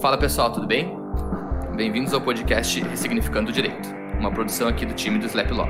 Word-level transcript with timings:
Fala 0.00 0.18
pessoal, 0.18 0.52
tudo 0.52 0.66
bem? 0.66 0.94
Bem-vindos 1.74 2.12
ao 2.12 2.20
podcast 2.20 2.80
Ressignificando 2.82 3.50
o 3.50 3.52
Direito, 3.52 3.88
uma 4.18 4.30
produção 4.30 4.68
aqui 4.68 4.84
do 4.84 4.92
time 4.92 5.18
do 5.18 5.24
Slap 5.24 5.50
Law. 5.50 5.66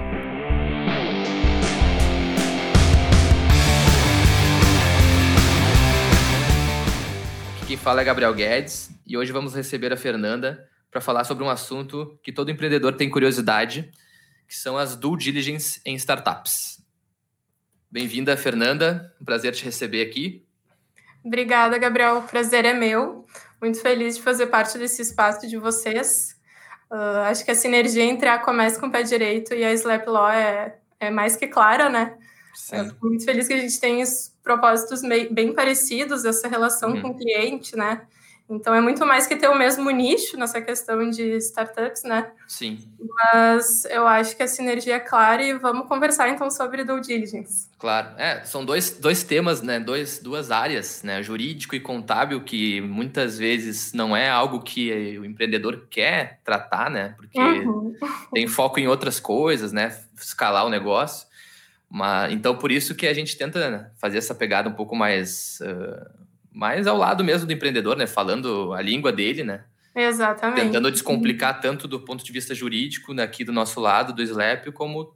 Aqui 7.55 7.67
quem 7.69 7.77
fala 7.77 8.01
é 8.01 8.05
Gabriel 8.05 8.35
Guedes 8.35 8.91
e 9.07 9.17
hoje 9.17 9.31
vamos 9.31 9.55
receber 9.55 9.93
a 9.93 9.97
Fernanda 9.97 10.69
para 10.91 11.01
falar 11.01 11.23
sobre 11.23 11.45
um 11.45 11.49
assunto 11.49 12.19
que 12.21 12.33
todo 12.33 12.51
empreendedor 12.51 12.97
tem 12.97 13.09
curiosidade, 13.09 13.93
que 14.49 14.57
são 14.57 14.77
as 14.77 14.97
due 14.97 15.17
diligence 15.17 15.81
em 15.85 15.95
startups. 15.95 16.85
Bem-vinda, 17.89 18.37
Fernanda. 18.37 19.15
Um 19.21 19.25
prazer 19.25 19.55
te 19.55 19.65
receber 19.65 20.03
aqui. 20.03 20.45
Obrigada, 21.25 21.79
Gabriel. 21.79 22.19
O 22.19 22.23
prazer 22.23 22.65
é 22.65 22.73
meu. 22.73 23.25
Muito 23.61 23.81
feliz 23.81 24.17
de 24.17 24.23
fazer 24.23 24.47
parte 24.47 24.77
desse 24.79 25.03
espaço 25.03 25.47
de 25.47 25.57
vocês. 25.57 26.37
Uh, 26.91 27.27
acho 27.27 27.45
que 27.45 27.51
a 27.51 27.55
sinergia 27.55 28.05
entre 28.05 28.29
a 28.29 28.39
Comércio 28.39 28.79
com 28.79 28.87
o 28.87 28.93
Pé 28.93 29.03
Direito 29.03 29.55
e 29.55 29.65
a 29.65 29.73
Slap 29.73 30.07
Law 30.07 30.31
é, 30.31 30.77
é 31.01 31.11
mais 31.11 31.37
que 31.37 31.47
clara, 31.47 31.89
né? 31.89 32.17
Muito 33.03 33.25
feliz 33.25 33.47
que 33.47 33.55
a 33.55 33.61
gente 33.61 33.79
tem 33.79 34.03
os 34.03 34.33
propósitos 34.43 35.03
bem 35.31 35.53
parecidos, 35.53 36.25
essa 36.25 36.49
relação 36.49 36.93
uhum. 36.93 37.03
com 37.03 37.09
o 37.09 37.17
cliente, 37.17 37.77
né? 37.77 38.03
Então 38.49 38.73
é 38.75 38.81
muito 38.81 39.05
mais 39.05 39.27
que 39.27 39.35
ter 39.35 39.49
o 39.49 39.59
mesmo 39.59 39.91
nicho 39.91 40.37
nessa 40.37 40.61
questão 40.61 41.11
de 41.11 41.37
startups, 41.39 42.05
né? 42.05 42.31
Sim. 42.47 42.79
Mas 42.99 43.85
eu 43.87 44.07
acho 44.07 44.37
que 44.37 44.43
a 44.43 44.47
sinergia 44.49 44.95
é 44.95 45.01
clara 45.01 45.43
e 45.43 45.53
vamos 45.55 45.89
conversar 45.89 46.29
então 46.29 46.49
sobre 46.49 46.85
due 46.85 47.01
diligence. 47.01 47.69
Claro, 47.77 48.11
é, 48.17 48.45
são 48.45 48.65
dois, 48.65 48.99
dois 48.99 49.25
temas, 49.25 49.63
né? 49.63 49.81
Dois, 49.81 50.21
duas 50.21 50.53
áreas, 50.53 51.03
né? 51.03 51.23
Jurídico 51.23 51.75
e 51.75 51.81
contábil, 51.81 52.41
que 52.41 52.81
muitas 52.81 53.37
vezes 53.37 53.93
não 53.93 54.17
é 54.17 54.31
algo 54.31 54.61
que 54.61 55.19
o 55.19 55.25
empreendedor 55.25 55.87
quer 55.91 56.41
tratar, 56.45 56.89
né? 56.89 57.15
Porque 57.17 57.41
uhum. 57.41 57.95
tem 58.33 58.47
foco 58.47 58.79
em 58.79 58.87
outras 58.87 59.19
coisas, 59.19 59.73
né? 59.73 59.99
Escalar 60.17 60.65
o 60.65 60.71
negócio. 60.71 61.27
Mas, 61.91 62.33
então, 62.33 62.57
por 62.57 62.71
isso 62.71 62.95
que 62.95 63.07
a 63.07 63.15
gente 63.15 63.37
tenta 63.37 63.93
fazer 63.99 64.19
essa 64.19 64.35
pegada 64.35 64.69
um 64.69 64.75
pouco 64.75 64.95
mais. 64.95 65.59
Uh, 65.61 66.26
mas 66.57 66.87
ao 66.87 66.97
lado 66.97 67.23
mesmo 67.23 67.47
do 67.47 67.53
empreendedor, 67.53 67.99
né? 67.99 68.07
Falando 68.07 68.73
a 68.73 68.81
língua 68.81 69.13
dele, 69.13 69.45
né? 69.45 69.65
Exatamente. 69.95 70.63
Tentando 70.63 70.91
descomplicar 70.91 71.61
tanto 71.61 71.87
do 71.87 72.01
ponto 72.01 72.25
de 72.25 72.33
vista 72.33 72.55
jurídico, 72.55 73.13
né, 73.13 73.23
aqui 73.23 73.45
do 73.45 73.53
nosso 73.53 73.79
lado, 73.79 74.15
do 74.15 74.23
Slap, 74.23 74.73
como 74.73 75.15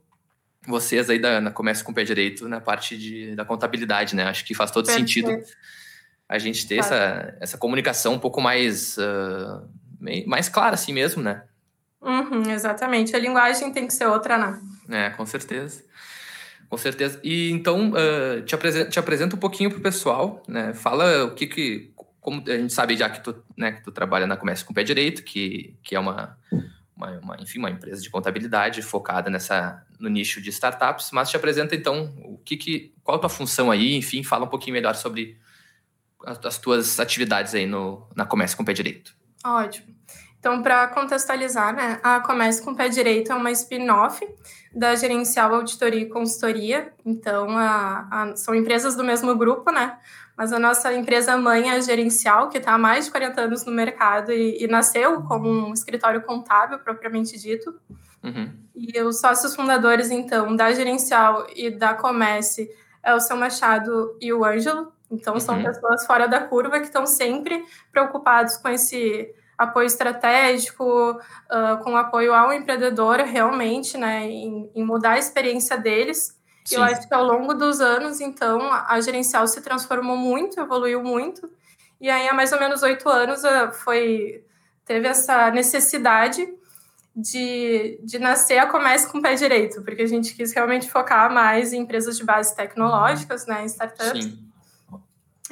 vocês 0.67 1.09
aí 1.09 1.17
da, 1.17 1.41
na 1.41 1.49
Comércio 1.49 1.83
com 1.83 1.91
o 1.91 1.95
Pé 1.95 2.03
Direito, 2.03 2.47
na 2.47 2.61
parte 2.61 2.95
de, 2.95 3.35
da 3.35 3.43
contabilidade, 3.43 4.15
né? 4.15 4.25
Acho 4.25 4.45
que 4.45 4.53
faz 4.53 4.69
todo 4.69 4.85
Perfeito. 4.85 5.07
sentido 5.07 5.43
a 6.29 6.37
gente 6.37 6.67
ter 6.67 6.77
claro. 6.77 6.93
essa, 6.93 7.37
essa 7.41 7.57
comunicação 7.57 8.13
um 8.13 8.19
pouco 8.19 8.39
mais, 8.39 8.97
uh, 8.97 9.67
mais 10.27 10.47
clara 10.47 10.75
assim 10.75 10.93
mesmo, 10.93 11.23
né? 11.23 11.43
Uhum, 11.99 12.51
exatamente. 12.51 13.15
A 13.15 13.19
linguagem 13.19 13.71
tem 13.71 13.87
que 13.87 13.93
ser 13.95 14.05
outra, 14.05 14.37
né? 14.37 14.59
É, 14.89 15.09
com 15.09 15.25
certeza. 15.25 15.83
Com 16.71 16.77
certeza. 16.77 17.19
E 17.21 17.51
então, 17.51 17.89
uh, 17.89 18.41
te, 18.43 18.55
apresenta, 18.55 18.89
te 18.89 18.97
apresenta 18.97 19.35
um 19.35 19.39
pouquinho 19.39 19.69
para 19.69 19.79
o 19.79 19.81
pessoal, 19.81 20.41
né? 20.47 20.73
Fala 20.73 21.25
o 21.25 21.35
que 21.35 21.45
que... 21.45 21.93
Como 22.21 22.41
a 22.47 22.57
gente 22.57 22.71
sabe 22.71 22.95
já 22.95 23.09
que 23.09 23.21
tu, 23.21 23.43
né, 23.57 23.73
que 23.73 23.83
tu 23.83 23.91
trabalha 23.91 24.25
na 24.25 24.37
Comércio 24.37 24.65
com 24.65 24.71
o 24.71 24.75
Pé 24.75 24.81
Direito, 24.81 25.21
que, 25.21 25.75
que 25.83 25.97
é 25.97 25.99
uma, 25.99 26.37
uma, 26.95 27.09
uma, 27.19 27.37
enfim, 27.41 27.59
uma 27.59 27.69
empresa 27.69 28.01
de 28.01 28.09
contabilidade 28.09 28.81
focada 28.81 29.29
nessa, 29.29 29.85
no 29.99 30.07
nicho 30.07 30.39
de 30.39 30.49
startups, 30.49 31.09
mas 31.11 31.29
te 31.29 31.35
apresenta 31.35 31.75
então 31.75 32.13
o 32.23 32.37
que 32.37 32.55
que, 32.55 32.93
qual 33.03 33.17
a 33.17 33.19
tua 33.19 33.29
função 33.29 33.69
aí, 33.69 33.95
enfim, 33.95 34.23
fala 34.23 34.45
um 34.45 34.49
pouquinho 34.49 34.75
melhor 34.75 34.95
sobre 34.95 35.37
as, 36.25 36.39
as 36.45 36.57
tuas 36.57 37.01
atividades 37.01 37.53
aí 37.53 37.65
no, 37.65 38.07
na 38.15 38.25
Comércio 38.25 38.55
com 38.55 38.63
o 38.63 38.65
Pé 38.65 38.71
Direito. 38.71 39.13
Ótimo. 39.43 39.93
Então, 40.41 40.63
para 40.63 40.87
contextualizar, 40.87 41.71
né, 41.71 41.99
a 42.01 42.19
Comércio 42.19 42.63
com 42.63 42.71
o 42.71 42.75
Pé 42.75 42.89
Direito 42.89 43.31
é 43.31 43.35
uma 43.35 43.51
spin-off 43.51 44.27
da 44.73 44.95
Gerencial 44.95 45.53
Auditoria 45.53 46.01
e 46.01 46.09
Consultoria. 46.09 46.91
Então, 47.05 47.55
a, 47.55 48.07
a, 48.09 48.35
são 48.35 48.55
empresas 48.55 48.95
do 48.95 49.03
mesmo 49.03 49.35
grupo, 49.35 49.71
né? 49.71 49.99
Mas 50.35 50.51
a 50.51 50.57
nossa 50.57 50.91
empresa 50.95 51.37
mãe 51.37 51.69
é 51.69 51.73
a 51.73 51.79
Gerencial, 51.79 52.49
que 52.49 52.57
está 52.57 52.73
há 52.73 52.77
mais 52.79 53.05
de 53.05 53.11
40 53.11 53.39
anos 53.39 53.65
no 53.65 53.71
mercado 53.71 54.31
e, 54.31 54.63
e, 54.63 54.67
nasceu 54.67 55.21
como 55.21 55.47
um 55.47 55.73
escritório 55.73 56.23
contábil, 56.23 56.79
propriamente 56.79 57.37
dito. 57.37 57.75
Uhum. 58.23 58.51
E 58.73 58.99
os 58.99 59.19
sócios 59.19 59.55
fundadores, 59.55 60.09
então, 60.09 60.55
da 60.55 60.71
Gerencial 60.71 61.45
e 61.55 61.69
da 61.69 61.93
Comércio 61.93 62.67
é 63.03 63.13
o 63.13 63.19
seu 63.19 63.37
Machado 63.37 64.17
e 64.19 64.33
o 64.33 64.43
Ângelo. 64.43 64.91
Então, 65.11 65.39
são 65.39 65.57
uhum. 65.57 65.63
pessoas 65.65 66.03
fora 66.07 66.27
da 66.27 66.39
curva 66.39 66.79
que 66.79 66.87
estão 66.87 67.05
sempre 67.05 67.63
preocupados 67.91 68.57
com 68.57 68.69
esse 68.69 69.35
apoio 69.63 69.85
estratégico, 69.85 71.11
uh, 71.11 71.83
com 71.83 71.95
apoio 71.95 72.33
ao 72.33 72.51
empreendedor 72.51 73.17
realmente, 73.17 73.97
né, 73.97 74.25
em, 74.25 74.69
em 74.73 74.83
mudar 74.83 75.11
a 75.11 75.19
experiência 75.19 75.77
deles. 75.77 76.37
Sim. 76.65 76.75
Eu 76.75 76.83
acho 76.83 77.07
que 77.07 77.13
ao 77.13 77.23
longo 77.23 77.53
dos 77.53 77.81
anos, 77.81 78.21
então, 78.21 78.61
a 78.71 78.99
gerencial 79.01 79.47
se 79.47 79.61
transformou 79.61 80.15
muito, 80.15 80.59
evoluiu 80.59 81.03
muito. 81.03 81.49
E 81.99 82.09
aí, 82.09 82.27
há 82.27 82.33
mais 82.33 82.51
ou 82.51 82.59
menos 82.59 82.83
oito 82.83 83.09
anos, 83.09 83.43
uh, 83.43 83.71
foi 83.71 84.43
teve 84.85 85.07
essa 85.07 85.49
necessidade 85.51 86.47
de, 87.15 87.99
de 88.03 88.19
nascer 88.19 88.57
a 88.57 88.67
comércio 88.67 89.09
com 89.09 89.19
o 89.19 89.21
pé 89.21 89.35
direito, 89.35 89.81
porque 89.83 90.01
a 90.01 90.07
gente 90.07 90.33
quis 90.33 90.53
realmente 90.53 90.89
focar 90.89 91.31
mais 91.31 91.71
em 91.71 91.81
empresas 91.81 92.17
de 92.17 92.23
base 92.23 92.55
tecnológicas, 92.55 93.45
né, 93.45 93.63
em 93.63 93.65
startups. 93.65 94.25
Sim. 94.25 94.50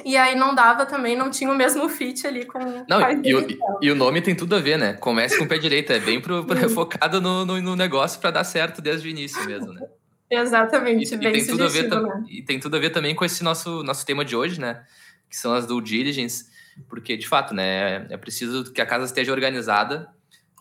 E 0.04 0.16
aí 0.16 0.34
não 0.34 0.54
dava 0.54 0.86
também, 0.86 1.16
não 1.16 1.30
tinha 1.30 1.50
o 1.50 1.54
mesmo 1.54 1.88
fit 1.88 2.26
ali 2.26 2.46
com 2.46 2.58
Não, 2.88 3.00
e 3.22 3.34
o, 3.34 3.46
e 3.82 3.90
o, 3.90 3.94
nome 3.94 4.22
tem 4.22 4.34
tudo 4.34 4.56
a 4.56 4.60
ver, 4.60 4.78
né? 4.78 4.94
Comece 4.94 5.36
com 5.36 5.44
o 5.44 5.48
pé 5.48 5.58
direito, 5.58 5.92
é 5.92 5.98
bem 5.98 6.20
pro, 6.20 6.44
pro 6.44 6.70
focado 6.70 7.20
no, 7.20 7.44
no, 7.44 7.60
no 7.60 7.76
negócio 7.76 8.20
para 8.20 8.30
dar 8.30 8.44
certo 8.44 8.80
desde 8.80 9.06
o 9.06 9.10
início 9.10 9.44
mesmo, 9.44 9.72
né? 9.72 9.86
Exatamente, 10.30 11.14
e, 11.14 11.16
bem 11.16 11.28
e 11.28 11.32
tem 11.32 11.46
tudo 11.46 11.64
a 11.64 11.68
ver 11.68 11.88
né? 11.88 12.24
E 12.28 12.42
tem 12.42 12.60
tudo 12.60 12.76
a 12.76 12.80
ver 12.80 12.90
também 12.90 13.14
com 13.14 13.24
esse 13.24 13.42
nosso, 13.42 13.82
nosso 13.82 14.06
tema 14.06 14.24
de 14.24 14.36
hoje, 14.36 14.60
né? 14.60 14.84
Que 15.28 15.36
são 15.36 15.52
as 15.52 15.66
due 15.66 15.82
diligence, 15.82 16.46
porque 16.88 17.16
de 17.16 17.28
fato, 17.28 17.52
né? 17.52 18.06
É 18.08 18.16
preciso 18.16 18.72
que 18.72 18.80
a 18.80 18.86
casa 18.86 19.04
esteja 19.04 19.32
organizada 19.32 20.08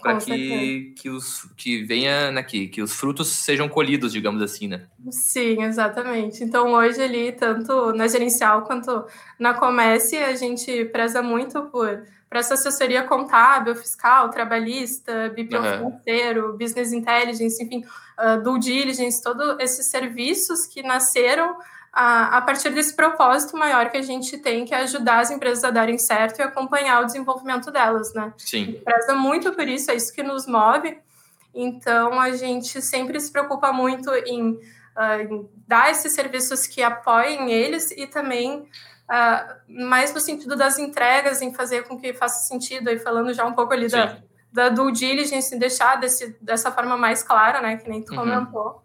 para 0.01 0.17
que, 0.17 0.93
que, 0.95 1.09
os, 1.09 1.43
que 1.57 1.83
venha, 1.83 2.31
né, 2.31 2.41
que, 2.41 2.81
os 2.81 2.93
frutos 2.93 3.27
sejam 3.27 3.67
colhidos, 3.67 4.13
digamos 4.13 4.41
assim, 4.41 4.67
né? 4.67 4.85
Sim, 5.11 5.63
exatamente. 5.63 6.43
Então, 6.43 6.71
hoje 6.71 7.01
ali, 7.01 7.31
tanto 7.33 7.91
na 7.93 8.07
gerencial 8.07 8.61
quanto 8.63 9.05
na 9.37 9.53
comércio, 9.53 10.23
a 10.25 10.33
gente 10.35 10.85
preza 10.85 11.21
muito 11.21 11.63
por, 11.63 12.03
por 12.29 12.37
essa 12.37 12.53
assessoria 12.53 13.03
contábil, 13.03 13.75
fiscal, 13.75 14.29
trabalhista, 14.29 15.29
BPO 15.35 15.57
uhum. 15.57 15.63
financeiro, 15.63 16.57
business 16.57 16.93
intelligence, 16.93 17.61
enfim, 17.61 17.83
uh, 18.17 18.41
due 18.41 18.59
diligence, 18.59 19.21
todos 19.21 19.57
esses 19.59 19.87
serviços 19.87 20.66
que 20.66 20.81
nasceram 20.81 21.57
a, 21.91 22.38
a 22.38 22.41
partir 22.41 22.69
desse 22.69 22.95
propósito 22.95 23.57
maior 23.57 23.89
que 23.89 23.97
a 23.97 24.01
gente 24.01 24.38
tem, 24.38 24.66
que 24.66 24.73
é 24.73 24.77
ajudar 24.79 25.19
as 25.19 25.31
empresas 25.31 25.63
a 25.63 25.72
darem 25.72 25.97
certo 25.97 26.39
e 26.39 26.41
acompanhar 26.41 27.01
o 27.01 27.05
desenvolvimento 27.05 27.72
delas, 27.72 28.13
né? 28.13 28.33
Sim. 28.38 28.79
preza 28.85 29.16
muito 29.16 29.53
por 29.53 29.67
isso, 29.67 29.91
é 29.91 29.95
isso 29.95 30.13
que 30.13 30.23
nos 30.23 30.45
move. 30.45 30.97
Então, 31.53 32.19
a 32.19 32.31
gente 32.31 32.81
sempre 32.81 33.19
se 33.19 33.31
preocupa 33.31 33.73
muito 33.73 34.13
em, 34.13 34.51
uh, 34.51 35.22
em 35.22 35.49
dar 35.67 35.89
esses 35.89 36.13
serviços 36.13 36.67
que 36.67 36.81
apoiem 36.81 37.51
eles 37.51 37.91
e 37.91 38.05
também 38.05 38.59
uh, 39.09 39.55
mais 39.67 40.13
no 40.13 40.19
sentido 40.19 40.55
das 40.55 40.78
entregas, 40.78 41.41
em 41.41 41.53
fazer 41.53 41.88
com 41.88 41.99
que 41.99 42.13
faça 42.13 42.47
sentido, 42.47 42.89
e 42.89 42.99
falando 42.99 43.33
já 43.33 43.45
um 43.45 43.53
pouco 43.53 43.73
ali 43.73 43.88
da, 43.88 44.19
da 44.53 44.69
due 44.69 44.91
diligence, 44.91 45.57
deixar 45.57 45.95
desse, 45.95 46.38
dessa 46.39 46.72
forma 46.72 46.95
mais 46.95 47.23
clara, 47.23 47.61
né, 47.61 47.78
que 47.78 47.89
nem 47.89 48.03
tu 48.03 48.13
uhum. 48.13 48.19
comentou. 48.19 48.83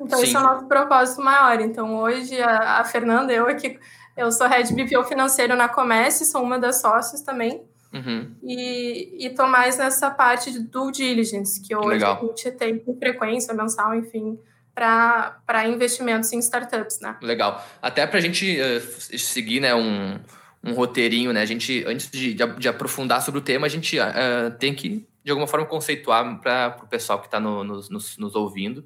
Então, 0.00 0.18
Sim. 0.18 0.24
esse 0.24 0.36
é 0.36 0.38
o 0.38 0.42
nosso 0.42 0.66
propósito 0.66 1.22
maior. 1.22 1.60
Então, 1.60 1.96
hoje, 1.96 2.40
a, 2.40 2.80
a 2.80 2.84
Fernanda, 2.84 3.32
eu 3.32 3.46
aqui, 3.46 3.78
eu 4.16 4.30
sou 4.32 4.46
Head 4.46 4.72
BPO 4.74 5.04
financeiro 5.04 5.56
na 5.56 5.68
Comece, 5.68 6.24
sou 6.24 6.42
uma 6.42 6.58
das 6.58 6.80
sócias 6.80 7.22
também. 7.22 7.62
Uhum. 7.92 8.34
E, 8.42 9.26
estou 9.26 9.46
mais 9.46 9.76
nessa 9.76 10.10
parte 10.10 10.50
de 10.50 10.60
due 10.60 10.90
diligence, 10.92 11.60
que 11.60 11.76
hoje 11.76 11.88
Legal. 11.88 12.18
a 12.22 12.26
gente 12.26 12.50
tem 12.52 12.78
com 12.78 12.96
frequência 12.96 13.52
mensal, 13.52 13.94
enfim, 13.94 14.38
para 14.74 15.68
investimentos 15.68 16.32
em 16.32 16.38
startups, 16.38 17.00
né? 17.00 17.16
Legal. 17.20 17.64
Até 17.80 18.06
para 18.06 18.18
a 18.18 18.22
gente 18.22 18.58
uh, 18.58 19.18
seguir 19.18 19.60
né, 19.60 19.74
um, 19.74 20.18
um 20.64 20.72
roteirinho, 20.72 21.32
né? 21.32 21.42
A 21.42 21.46
gente, 21.46 21.84
antes 21.86 22.10
de, 22.10 22.32
de, 22.32 22.46
de 22.58 22.68
aprofundar 22.68 23.20
sobre 23.20 23.40
o 23.40 23.42
tema, 23.42 23.66
a 23.66 23.70
gente 23.70 23.98
uh, 23.98 24.50
tem 24.58 24.74
que, 24.74 25.06
de 25.22 25.30
alguma 25.30 25.46
forma, 25.46 25.66
conceituar 25.66 26.40
para 26.40 26.78
o 26.82 26.86
pessoal 26.86 27.20
que 27.20 27.26
está 27.26 27.38
no, 27.38 27.62
nos, 27.62 27.90
nos, 27.90 28.16
nos 28.16 28.34
ouvindo 28.34 28.84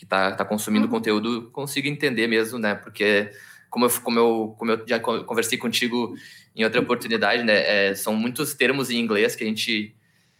que 0.00 0.06
está 0.06 0.32
tá 0.32 0.46
consumindo 0.46 0.86
uhum. 0.86 0.90
conteúdo 0.90 1.50
consiga 1.52 1.86
entender 1.86 2.26
mesmo, 2.26 2.58
né? 2.58 2.74
Porque 2.74 3.30
como 3.68 3.84
eu, 3.84 3.90
como 4.00 4.18
eu, 4.18 4.54
como 4.58 4.70
eu 4.70 4.82
já 4.86 4.98
conversei 4.98 5.58
contigo 5.58 6.16
em 6.56 6.64
outra 6.64 6.80
oportunidade, 6.80 7.42
né? 7.42 7.88
É, 7.88 7.94
são 7.94 8.16
muitos 8.16 8.54
termos 8.54 8.88
em 8.88 8.98
inglês 8.98 9.36
que 9.36 9.44
a 9.44 9.46
gente 9.46 9.94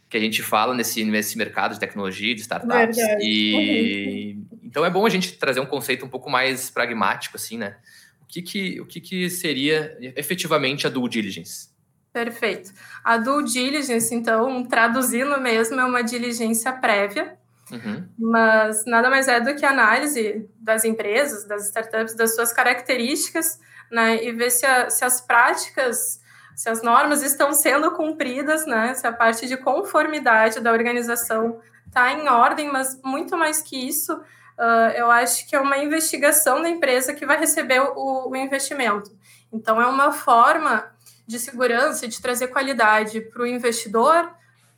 que 0.08 0.16
a 0.16 0.20
gente 0.20 0.42
fala 0.42 0.74
nesse, 0.74 1.04
nesse 1.04 1.36
mercado 1.36 1.74
de 1.74 1.78
tecnologia, 1.78 2.34
de 2.34 2.40
startups. 2.40 2.96
Verdade. 2.96 3.22
E 3.22 4.34
uhum. 4.50 4.60
então 4.64 4.82
é 4.82 4.88
bom 4.88 5.04
a 5.04 5.10
gente 5.10 5.34
trazer 5.34 5.60
um 5.60 5.66
conceito 5.66 6.06
um 6.06 6.08
pouco 6.08 6.30
mais 6.30 6.70
pragmático, 6.70 7.36
assim, 7.36 7.58
né? 7.58 7.76
O 8.22 8.26
que 8.26 8.40
que, 8.40 8.80
o 8.80 8.86
que, 8.86 8.98
que 8.98 9.28
seria 9.28 9.94
efetivamente 10.16 10.86
a 10.86 10.90
due 10.90 11.06
diligence? 11.06 11.68
Perfeito. 12.14 12.72
A 13.04 13.18
due 13.18 13.44
diligence, 13.44 14.14
então, 14.14 14.64
traduzindo 14.64 15.38
mesmo, 15.38 15.78
é 15.78 15.84
uma 15.84 16.02
diligência 16.02 16.72
prévia, 16.72 17.38
uhum. 17.72 18.08
mas 18.18 18.84
nada 18.86 19.08
mais 19.10 19.28
é 19.28 19.40
do 19.40 19.54
que 19.54 19.64
análise 19.64 20.48
das 20.58 20.84
empresas, 20.84 21.46
das 21.46 21.66
startups, 21.66 22.14
das 22.14 22.34
suas 22.34 22.52
características, 22.52 23.58
né, 23.90 24.22
e 24.24 24.32
ver 24.32 24.50
se, 24.50 24.64
a, 24.64 24.88
se 24.88 25.04
as 25.04 25.20
práticas, 25.20 26.20
se 26.54 26.68
as 26.68 26.82
normas 26.82 27.22
estão 27.22 27.52
sendo 27.52 27.90
cumpridas, 27.92 28.66
né, 28.66 28.94
se 28.94 29.06
a 29.06 29.12
parte 29.12 29.46
de 29.46 29.56
conformidade 29.56 30.60
da 30.60 30.72
organização 30.72 31.60
está 31.86 32.12
em 32.12 32.28
ordem, 32.28 32.70
mas 32.70 33.00
muito 33.02 33.36
mais 33.36 33.60
que 33.60 33.88
isso, 33.88 34.14
uh, 34.14 34.90
eu 34.94 35.10
acho 35.10 35.48
que 35.48 35.56
é 35.56 35.60
uma 35.60 35.78
investigação 35.78 36.62
da 36.62 36.68
empresa 36.68 37.12
que 37.12 37.26
vai 37.26 37.38
receber 37.38 37.80
o, 37.80 38.30
o 38.30 38.36
investimento. 38.36 39.10
Então, 39.52 39.80
é 39.80 39.86
uma 39.86 40.12
forma 40.12 40.84
de 41.26 41.38
segurança, 41.38 42.06
de 42.06 42.20
trazer 42.20 42.48
qualidade 42.48 43.20
para 43.20 43.42
o 43.42 43.46
investidor, 43.46 44.30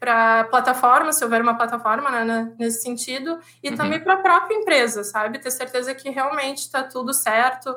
para 0.02 0.42
plataforma, 0.44 1.12
se 1.12 1.22
houver 1.22 1.40
uma 1.40 1.56
plataforma 1.56 2.10
né, 2.10 2.24
né 2.24 2.52
nesse 2.58 2.82
sentido, 2.82 3.38
e 3.62 3.70
uhum. 3.70 3.76
também 3.76 4.00
para 4.00 4.14
a 4.14 4.16
própria 4.16 4.56
empresa, 4.56 5.04
sabe? 5.04 5.38
Ter 5.38 5.52
certeza 5.52 5.94
que 5.94 6.10
realmente 6.10 6.58
está 6.58 6.82
tudo 6.82 7.14
certo, 7.14 7.72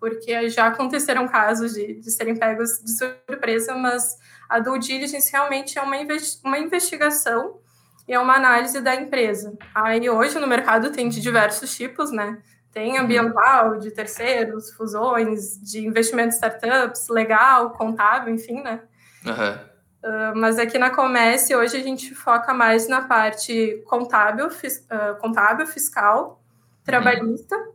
porque 0.00 0.50
já 0.50 0.66
aconteceram 0.66 1.28
casos 1.28 1.74
de, 1.74 1.94
de 1.94 2.10
serem 2.10 2.34
pegos 2.34 2.82
de 2.82 2.90
surpresa, 2.98 3.76
mas 3.76 4.18
a 4.48 4.58
due 4.58 4.80
diligence 4.80 5.30
realmente 5.30 5.78
é 5.78 5.82
uma, 5.82 5.96
investi 5.96 6.40
uma 6.44 6.58
investigação 6.58 7.60
e 8.08 8.12
é 8.12 8.18
uma 8.18 8.34
análise 8.34 8.80
da 8.80 8.96
empresa. 8.96 9.56
Aí 9.72 10.10
hoje 10.10 10.36
no 10.40 10.48
mercado 10.48 10.90
tem 10.90 11.08
de 11.08 11.20
diversos 11.20 11.76
tipos, 11.76 12.10
né? 12.10 12.42
Tem 12.72 12.94
uhum. 12.94 13.04
ambiental, 13.04 13.78
de 13.78 13.92
terceiros, 13.92 14.72
fusões, 14.72 15.56
de 15.62 15.86
investimento 15.86 16.34
startups, 16.34 17.08
legal, 17.08 17.70
contábil, 17.70 18.34
enfim, 18.34 18.62
né? 18.62 18.80
Uhum. 19.24 19.77
Uh, 20.02 20.36
mas 20.36 20.58
aqui 20.58 20.78
na 20.78 20.90
Comece, 20.90 21.54
hoje 21.56 21.76
a 21.76 21.82
gente 21.82 22.14
foca 22.14 22.54
mais 22.54 22.88
na 22.88 23.02
parte 23.02 23.82
contábil, 23.84 24.48
fis, 24.48 24.86
uh, 24.86 25.18
contábil 25.18 25.66
fiscal, 25.66 26.42
trabalhista 26.84 27.56
uhum. 27.56 27.72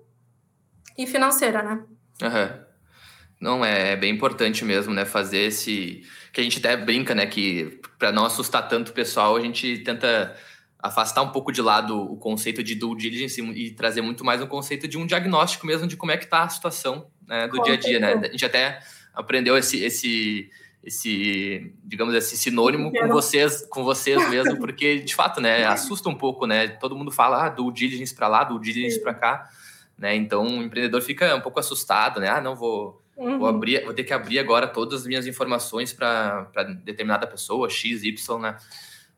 e 0.97 1.05
financeira, 1.05 1.61
né? 1.61 1.83
Uhum. 2.21 2.63
Não, 3.41 3.65
é, 3.65 3.91
é 3.91 3.95
bem 3.97 4.13
importante 4.13 4.63
mesmo, 4.63 4.93
né? 4.93 5.03
Fazer 5.03 5.39
esse. 5.39 6.01
Que 6.31 6.39
a 6.39 6.43
gente 6.43 6.59
até 6.59 6.77
brinca, 6.77 7.13
né? 7.13 7.25
Que 7.25 7.81
para 7.99 8.09
não 8.09 8.25
assustar 8.25 8.69
tanto 8.69 8.89
o 8.89 8.93
pessoal, 8.93 9.35
a 9.35 9.41
gente 9.41 9.79
tenta 9.79 10.33
afastar 10.79 11.21
um 11.21 11.29
pouco 11.29 11.51
de 11.51 11.61
lado 11.61 11.97
o 11.97 12.17
conceito 12.17 12.63
de 12.63 12.75
due 12.75 12.97
diligence 12.97 13.41
e 13.41 13.71
trazer 13.71 14.01
muito 14.01 14.23
mais 14.23 14.41
um 14.41 14.47
conceito 14.47 14.87
de 14.87 14.97
um 14.97 15.05
diagnóstico 15.05 15.65
mesmo 15.65 15.87
de 15.87 15.95
como 15.95 16.11
é 16.11 16.17
que 16.17 16.25
está 16.25 16.43
a 16.43 16.49
situação 16.49 17.07
né, 17.25 17.47
do 17.47 17.57
Com 17.57 17.63
dia 17.63 17.73
a 17.73 17.77
dia, 17.77 17.99
né? 17.99 18.13
A 18.13 18.31
gente 18.31 18.45
até 18.45 18.79
aprendeu 19.13 19.57
esse, 19.57 19.83
esse, 19.83 20.49
esse 20.83 21.73
digamos 21.83 22.13
esse 22.13 22.35
sinônimo 22.35 22.91
com 22.91 23.07
vocês, 23.07 23.65
com 23.69 23.83
vocês 23.83 24.17
mesmo, 24.29 24.57
porque 24.57 24.99
de 24.99 25.15
fato, 25.15 25.39
né, 25.39 25.65
assusta 25.65 26.09
um 26.09 26.15
pouco, 26.15 26.45
né? 26.45 26.67
Todo 26.67 26.95
mundo 26.95 27.11
fala 27.11 27.45
ah, 27.45 27.49
due 27.49 27.71
diligence 27.71 28.13
para 28.13 28.27
lá, 28.27 28.43
due 28.43 28.59
diligence 28.59 28.99
para 29.01 29.13
cá, 29.13 29.49
né? 29.97 30.15
Então 30.15 30.43
o 30.45 30.63
empreendedor 30.63 31.01
fica 31.01 31.35
um 31.35 31.41
pouco 31.41 31.59
assustado, 31.59 32.19
né? 32.19 32.29
Ah, 32.29 32.41
não 32.41 32.55
vou 32.55 33.01
Uhum. 33.15 33.37
Vou, 33.37 33.47
abrir, 33.47 33.83
vou 33.85 33.93
ter 33.93 34.03
que 34.03 34.13
abrir 34.13 34.39
agora 34.39 34.67
todas 34.67 35.01
as 35.01 35.07
minhas 35.07 35.27
informações 35.27 35.93
para 35.93 36.47
determinada 36.83 37.27
pessoa, 37.27 37.69
X, 37.69 38.03
Y, 38.03 38.39
né? 38.39 38.57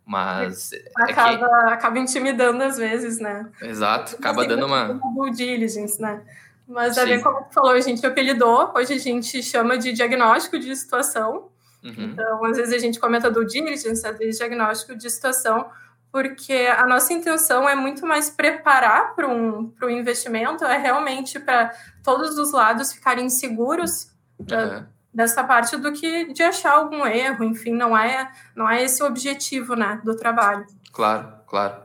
Mas. 0.05 0.71
Acaba, 0.95 1.31
é 1.31 1.37
que... 1.37 1.73
acaba 1.73 1.99
intimidando 1.99 2.61
às 2.61 2.77
vezes, 2.77 3.19
né? 3.19 3.49
Exato, 3.61 4.15
acaba 4.17 4.45
dando 4.45 4.65
uma. 4.65 4.99
Due 5.15 5.31
diligence, 5.31 5.99
né? 6.01 6.21
Mas 6.67 6.97
é 6.97 7.05
bem 7.05 7.21
como 7.21 7.43
tu 7.43 7.53
falou, 7.53 7.71
a 7.71 7.79
gente 7.79 8.05
apelidou, 8.05 8.73
hoje 8.75 8.93
a 8.93 8.97
gente 8.97 9.41
chama 9.41 9.77
de 9.77 9.93
diagnóstico 9.93 10.59
de 10.59 10.75
situação. 10.75 11.49
Uhum. 11.85 11.93
Então, 12.11 12.43
às 12.45 12.57
vezes 12.57 12.73
a 12.73 12.79
gente 12.79 12.99
comenta 12.99 13.29
do 13.29 13.45
diligence, 13.45 14.11
vezes 14.13 14.37
diagnóstico 14.37 14.97
de 14.97 15.09
situação, 15.09 15.69
porque 16.11 16.67
a 16.75 16.85
nossa 16.87 17.13
intenção 17.13 17.69
é 17.69 17.75
muito 17.75 18.05
mais 18.07 18.29
preparar 18.29 19.15
para 19.15 19.27
um, 19.27 19.71
um 19.81 19.89
investimento, 19.89 20.65
é 20.65 20.77
realmente 20.77 21.39
para 21.39 21.71
todos 22.03 22.37
os 22.37 22.51
lados 22.51 22.91
ficarem 22.91 23.29
seguros. 23.29 24.09
Uhum 24.39 24.95
dessa 25.15 25.45
parte 25.45 25.77
do 25.77 25.93
que 25.93 26.33
de 26.33 26.43
achar 26.43 26.73
algum 26.73 27.07
erro, 27.07 27.45
enfim, 27.45 27.71
não 27.71 27.97
é 27.97 28.29
não 28.53 28.69
é 28.69 28.83
esse 28.83 29.01
o 29.01 29.05
objetivo, 29.05 29.73
né, 29.73 30.01
do 30.03 30.13
trabalho. 30.13 30.65
Claro, 30.91 31.33
claro. 31.47 31.81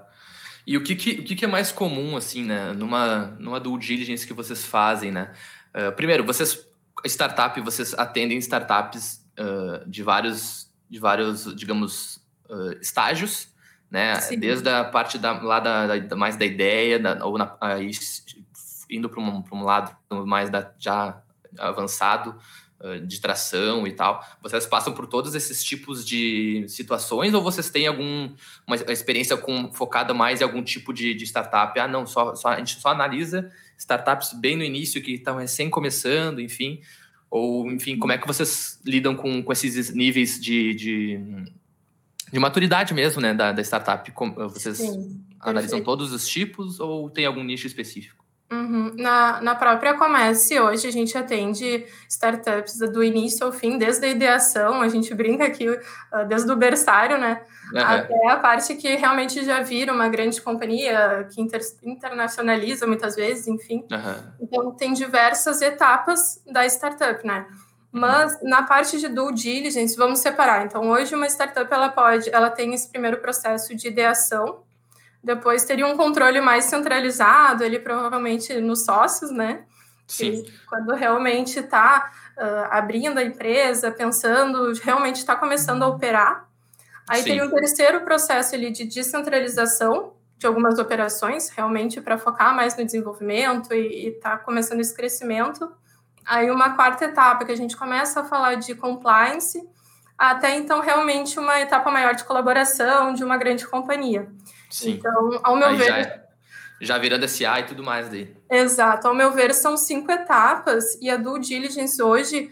E 0.67 0.77
o 0.77 0.83
que, 0.83 0.97
que 0.97 1.21
o 1.21 1.25
que, 1.25 1.37
que 1.37 1.45
é 1.45 1.49
mais 1.49 1.71
comum 1.71 2.17
assim, 2.17 2.45
né, 2.45 2.73
numa 2.73 3.37
numa 3.39 3.61
due 3.61 3.79
diligence 3.79 4.27
que 4.27 4.35
vocês 4.35 4.67
fazem, 4.67 5.13
né? 5.13 5.33
Uh, 5.73 5.93
primeiro, 5.93 6.25
vocês 6.25 6.67
startup, 7.07 7.59
vocês 7.61 7.95
atendem 7.95 8.37
startups 8.39 9.20
uh, 9.41 9.89
de 9.89 10.03
vários 10.03 10.71
de 10.89 10.99
vários, 10.99 11.55
digamos, 11.55 12.17
uh, 12.49 12.73
estágios, 12.81 13.49
né? 13.89 14.21
Sim. 14.21 14.41
Desde 14.41 14.69
a 14.69 14.85
parte 14.85 15.19
da, 15.19 15.41
lá 15.41 15.61
da, 15.61 15.99
da 15.99 16.17
mais 16.17 16.37
da 16.37 16.45
ideia, 16.45 16.99
da, 16.99 17.25
ou 17.25 17.39
na, 17.39 17.57
indo 18.91 19.09
para 19.09 19.21
um, 19.21 19.45
um 19.53 19.63
lado 19.63 19.97
mais 20.27 20.51
da, 20.51 20.73
já 20.79 21.23
avançado, 21.59 22.37
de 23.07 23.21
tração 23.21 23.87
e 23.87 23.93
tal. 23.93 24.25
Vocês 24.43 24.65
passam 24.67 24.95
por 24.95 25.07
todos 25.07 25.35
esses 25.35 25.63
tipos 25.63 26.05
de 26.05 26.65
situações 26.67 27.35
ou 27.35 27.43
vocês 27.43 27.69
têm 27.69 27.87
alguma 27.87 28.35
experiência 28.89 29.37
com, 29.37 29.71
focada 29.73 30.15
mais 30.15 30.41
em 30.41 30.45
algum 30.45 30.63
tipo 30.63 30.93
de, 30.93 31.15
de 31.15 31.25
startup? 31.25 31.79
Ah, 31.79 31.87
não, 31.87 32.07
só, 32.07 32.35
só, 32.35 32.49
a 32.49 32.57
gente 32.57 32.81
só 32.81 32.89
analisa 32.89 33.51
startups 33.77 34.33
bem 34.33 34.57
no 34.57 34.65
início 34.65 35.03
que 35.03 35.13
estão 35.13 35.37
recém 35.37 35.69
começando, 35.69 36.41
enfim. 36.41 36.81
Ou, 37.31 37.71
enfim, 37.71 37.97
como 37.97 38.13
é 38.13 38.19
que 38.19 38.27
vocês 38.27 38.81
lidam 38.85 39.15
com, 39.15 39.43
com 39.43 39.53
esses 39.53 39.95
níveis 39.95 40.41
de, 40.41 40.75
de, 40.75 41.21
de 42.33 42.39
maturidade 42.41 42.93
mesmo, 42.93 43.21
né, 43.21 43.33
da, 43.33 43.53
da 43.53 43.63
startup? 43.63 44.13
Vocês 44.37 44.79
Sim, 44.79 45.25
analisam 45.39 45.83
todos 45.83 46.13
os 46.13 46.27
tipos 46.27 46.81
ou 46.81 47.09
tem 47.09 47.27
algum 47.27 47.45
nicho 47.45 47.67
específico? 47.67 48.20
Uhum. 48.53 48.95
Na, 48.97 49.41
na 49.41 49.55
própria 49.55 49.95
Comece, 49.97 50.59
hoje 50.59 50.89
a 50.89 50.91
gente 50.91 51.17
atende 51.17 51.87
startups 52.09 52.79
do 52.79 53.03
início 53.03 53.47
ao 53.47 53.53
fim, 53.53 53.79
desde 53.79 54.07
a 54.07 54.09
ideação, 54.09 54.83
a 54.83 54.89
gente 54.89 55.15
brinca 55.15 55.45
aqui 55.45 55.69
uh, 55.69 55.79
desde 56.27 56.51
o 56.51 56.57
berçário, 56.57 57.17
né? 57.17 57.43
Uhum. 57.73 57.81
Até 57.81 58.29
a 58.29 58.37
parte 58.39 58.75
que 58.75 58.97
realmente 58.97 59.45
já 59.45 59.63
vira 59.63 59.93
uma 59.93 60.09
grande 60.09 60.43
companhia, 60.43 61.29
que 61.33 61.41
inter, 61.41 61.61
internacionaliza 61.85 62.89
muitas 62.89 63.15
vezes, 63.15 63.47
enfim. 63.47 63.87
Uhum. 63.91 64.33
Então, 64.41 64.73
tem 64.73 64.93
diversas 64.93 65.63
etapas 65.63 66.43
da 66.51 66.67
startup, 66.67 67.25
né? 67.25 67.47
Mas 67.93 68.41
na 68.43 68.63
parte 68.65 68.99
de 68.99 69.09
due 69.09 69.33
diligence, 69.33 69.97
vamos 69.97 70.21
separar. 70.21 70.65
Então, 70.65 70.89
hoje 70.89 71.15
uma 71.15 71.27
startup 71.27 71.73
ela 71.73 71.89
pode, 71.89 72.31
ela 72.31 72.51
tem 72.51 72.75
esse 72.75 72.89
primeiro 72.89 73.19
processo 73.19 73.75
de 73.77 73.89
ideação, 73.89 74.61
depois 75.23 75.65
teria 75.65 75.87
um 75.87 75.97
controle 75.97 76.41
mais 76.41 76.65
centralizado, 76.65 77.63
ele 77.63 77.79
provavelmente 77.79 78.59
nos 78.61 78.85
sócios, 78.85 79.31
né? 79.31 79.65
Sim. 80.07 80.43
Que, 80.43 80.53
quando 80.67 80.95
realmente 80.95 81.61
está 81.61 82.11
uh, 82.37 82.67
abrindo 82.71 83.19
a 83.19 83.23
empresa, 83.23 83.91
pensando, 83.91 84.73
realmente 84.83 85.17
está 85.17 85.37
começando 85.37 85.83
a 85.83 85.89
operar. 85.89 86.49
Aí 87.09 87.19
Sim. 87.23 87.29
teria 87.29 87.45
um 87.45 87.51
terceiro 87.51 88.01
processo 88.03 88.55
ali 88.55 88.71
de 88.71 88.85
descentralização 88.85 90.15
de 90.39 90.47
algumas 90.47 90.79
operações, 90.79 91.51
realmente 91.51 92.01
para 92.01 92.17
focar 92.17 92.57
mais 92.57 92.75
no 92.75 92.85
desenvolvimento 92.85 93.75
e 93.75 94.09
está 94.09 94.39
começando 94.39 94.81
esse 94.81 94.95
crescimento. 94.95 95.71
Aí 96.25 96.51
uma 96.51 96.75
quarta 96.75 97.05
etapa 97.05 97.45
que 97.45 97.53
a 97.53 97.57
gente 97.57 97.77
começa 97.77 98.21
a 98.21 98.25
falar 98.25 98.55
de 98.55 98.75
compliance, 98.75 99.63
até 100.17 100.57
então 100.57 100.81
realmente 100.81 101.39
uma 101.39 101.61
etapa 101.61 101.91
maior 101.91 102.15
de 102.15 102.25
colaboração 102.25 103.13
de 103.13 103.23
uma 103.23 103.37
grande 103.37 103.67
companhia. 103.67 104.31
Sim. 104.71 104.93
Então, 104.93 105.41
ao 105.43 105.57
meu 105.57 105.69
Aí 105.69 105.77
ver. 105.77 105.93
Já, 105.93 106.21
já 106.81 106.99
virando 106.99 107.29
SA 107.29 107.61
e 107.61 107.65
tudo 107.65 107.83
mais 107.83 108.09
daí. 108.09 108.35
Exato. 108.51 109.09
Ao 109.09 109.15
meu 109.15 109.33
ver, 109.33 109.53
são 109.53 109.77
cinco 109.77 110.11
etapas 110.11 110.95
e 111.01 111.11
a 111.11 111.17
due 111.17 111.41
diligence 111.41 112.03
hoje 112.03 112.51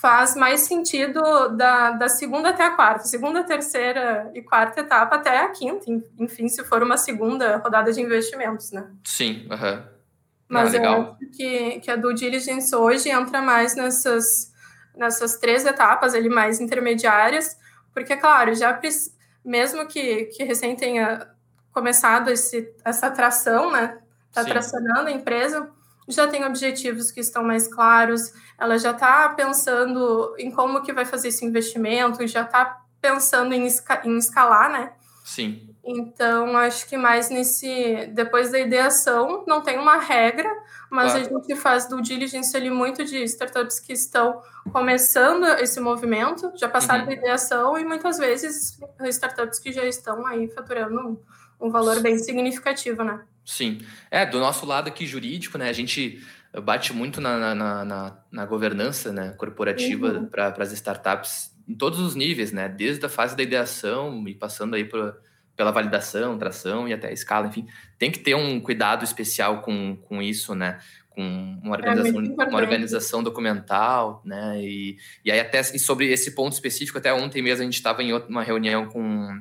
faz 0.00 0.36
mais 0.36 0.60
sentido 0.60 1.22
da, 1.56 1.92
da 1.92 2.08
segunda 2.08 2.50
até 2.50 2.64
a 2.64 2.72
quarta, 2.72 3.04
segunda, 3.04 3.42
terceira 3.44 4.30
e 4.34 4.42
quarta 4.42 4.80
etapa 4.80 5.16
até 5.16 5.38
a 5.38 5.48
quinta, 5.48 5.86
enfim, 6.18 6.48
se 6.48 6.62
for 6.64 6.82
uma 6.82 6.98
segunda 6.98 7.56
rodada 7.56 7.90
de 7.92 8.00
investimentos, 8.00 8.72
né? 8.72 8.90
Sim, 9.04 9.48
uhum. 9.50 9.82
Mas 10.48 10.74
ah, 10.74 10.78
eu 10.78 11.00
acho 11.02 11.30
que, 11.34 11.80
que 11.80 11.90
a 11.90 11.96
due 11.96 12.14
diligence 12.14 12.74
hoje 12.74 13.08
entra 13.08 13.40
mais 13.40 13.74
nessas, 13.74 14.52
nessas 14.96 15.38
três 15.38 15.64
etapas 15.64 16.14
ali 16.14 16.28
mais 16.28 16.60
intermediárias, 16.60 17.56
porque, 17.94 18.16
claro, 18.16 18.54
já 18.54 18.78
mesmo 19.44 19.86
que, 19.86 20.26
que 20.26 20.44
recém 20.44 20.76
tenha 20.76 21.26
começado 21.72 22.30
esse, 22.30 22.72
essa 22.84 23.06
atração, 23.06 23.70
né? 23.70 23.98
Está 24.28 24.44
tracionando 24.44 25.08
a 25.08 25.12
empresa, 25.12 25.68
já 26.08 26.26
tem 26.26 26.44
objetivos 26.44 27.10
que 27.10 27.20
estão 27.20 27.42
mais 27.42 27.66
claros, 27.66 28.32
ela 28.58 28.78
já 28.78 28.90
está 28.90 29.28
pensando 29.30 30.34
em 30.38 30.50
como 30.50 30.82
que 30.82 30.92
vai 30.92 31.04
fazer 31.04 31.28
esse 31.28 31.44
investimento, 31.44 32.26
já 32.26 32.42
está 32.42 32.80
pensando 33.00 33.54
em, 33.54 33.66
esca 33.66 34.02
em 34.04 34.16
escalar, 34.18 34.70
né? 34.70 34.92
Sim. 35.24 35.70
Então, 35.82 36.56
acho 36.56 36.86
que 36.88 36.96
mais 36.96 37.30
nesse. 37.30 38.06
Depois 38.12 38.50
da 38.50 38.58
ideação, 38.58 39.44
não 39.46 39.62
tem 39.62 39.78
uma 39.78 39.96
regra, 39.96 40.50
mas 40.90 41.12
claro. 41.12 41.26
a 41.26 41.40
gente 41.40 41.56
faz 41.56 41.88
do 41.88 42.02
diligence 42.02 42.54
ali 42.56 42.68
muito 42.68 43.04
de 43.04 43.22
startups 43.24 43.80
que 43.80 43.92
estão 43.92 44.42
começando 44.72 45.44
esse 45.58 45.80
movimento, 45.80 46.52
já 46.54 46.68
passaram 46.68 47.00
uhum. 47.00 47.06
da 47.06 47.12
ideação, 47.14 47.78
e 47.78 47.84
muitas 47.84 48.18
vezes 48.18 48.78
startups 49.04 49.58
que 49.58 49.72
já 49.72 49.84
estão 49.84 50.26
aí 50.26 50.48
faturando 50.48 51.20
um, 51.60 51.70
valor 51.70 52.00
bem 52.00 52.18
significativo, 52.18 53.02
né? 53.04 53.20
Sim. 53.44 53.80
É, 54.10 54.24
do 54.24 54.38
nosso 54.38 54.64
lado 54.66 54.88
aqui 54.88 55.06
jurídico, 55.06 55.58
né? 55.58 55.68
A 55.68 55.72
gente 55.72 56.22
bate 56.62 56.92
muito 56.92 57.20
na, 57.20 57.54
na, 57.54 57.84
na, 57.84 58.16
na 58.30 58.46
governança 58.46 59.12
né, 59.12 59.30
corporativa 59.38 60.14
uhum. 60.14 60.26
para 60.26 60.54
as 60.58 60.72
startups 60.72 61.54
em 61.68 61.74
todos 61.74 62.00
os 62.00 62.16
níveis, 62.16 62.50
né? 62.50 62.68
Desde 62.68 63.04
a 63.06 63.08
fase 63.08 63.36
da 63.36 63.42
ideação 63.42 64.26
e 64.26 64.34
passando 64.34 64.74
aí 64.74 64.84
por, 64.84 65.16
pela 65.60 65.70
validação, 65.70 66.38
tração 66.38 66.88
e 66.88 66.92
até 66.92 67.08
a 67.08 67.12
escala, 67.12 67.46
enfim. 67.46 67.68
Tem 67.98 68.10
que 68.10 68.18
ter 68.18 68.34
um 68.34 68.58
cuidado 68.60 69.04
especial 69.04 69.62
com, 69.62 69.96
com 69.96 70.20
isso, 70.20 70.54
né? 70.54 70.80
Com 71.10 71.22
uma 71.62 71.76
é 71.76 71.78
organização, 71.78 72.22
é 72.24 72.44
uma 72.48 72.58
organização 72.58 73.22
documental, 73.22 74.22
né? 74.24 74.60
E, 74.60 74.96
e 75.24 75.30
aí 75.30 75.38
até 75.38 75.60
e 75.60 75.78
sobre 75.78 76.10
esse 76.10 76.34
ponto 76.34 76.54
específico, 76.54 76.98
até 76.98 77.12
ontem 77.12 77.42
mesmo 77.42 77.62
a 77.62 77.64
gente 77.64 77.74
estava 77.74 78.02
em 78.02 78.12
uma 78.12 78.42
reunião 78.42 78.86
com, 78.86 79.40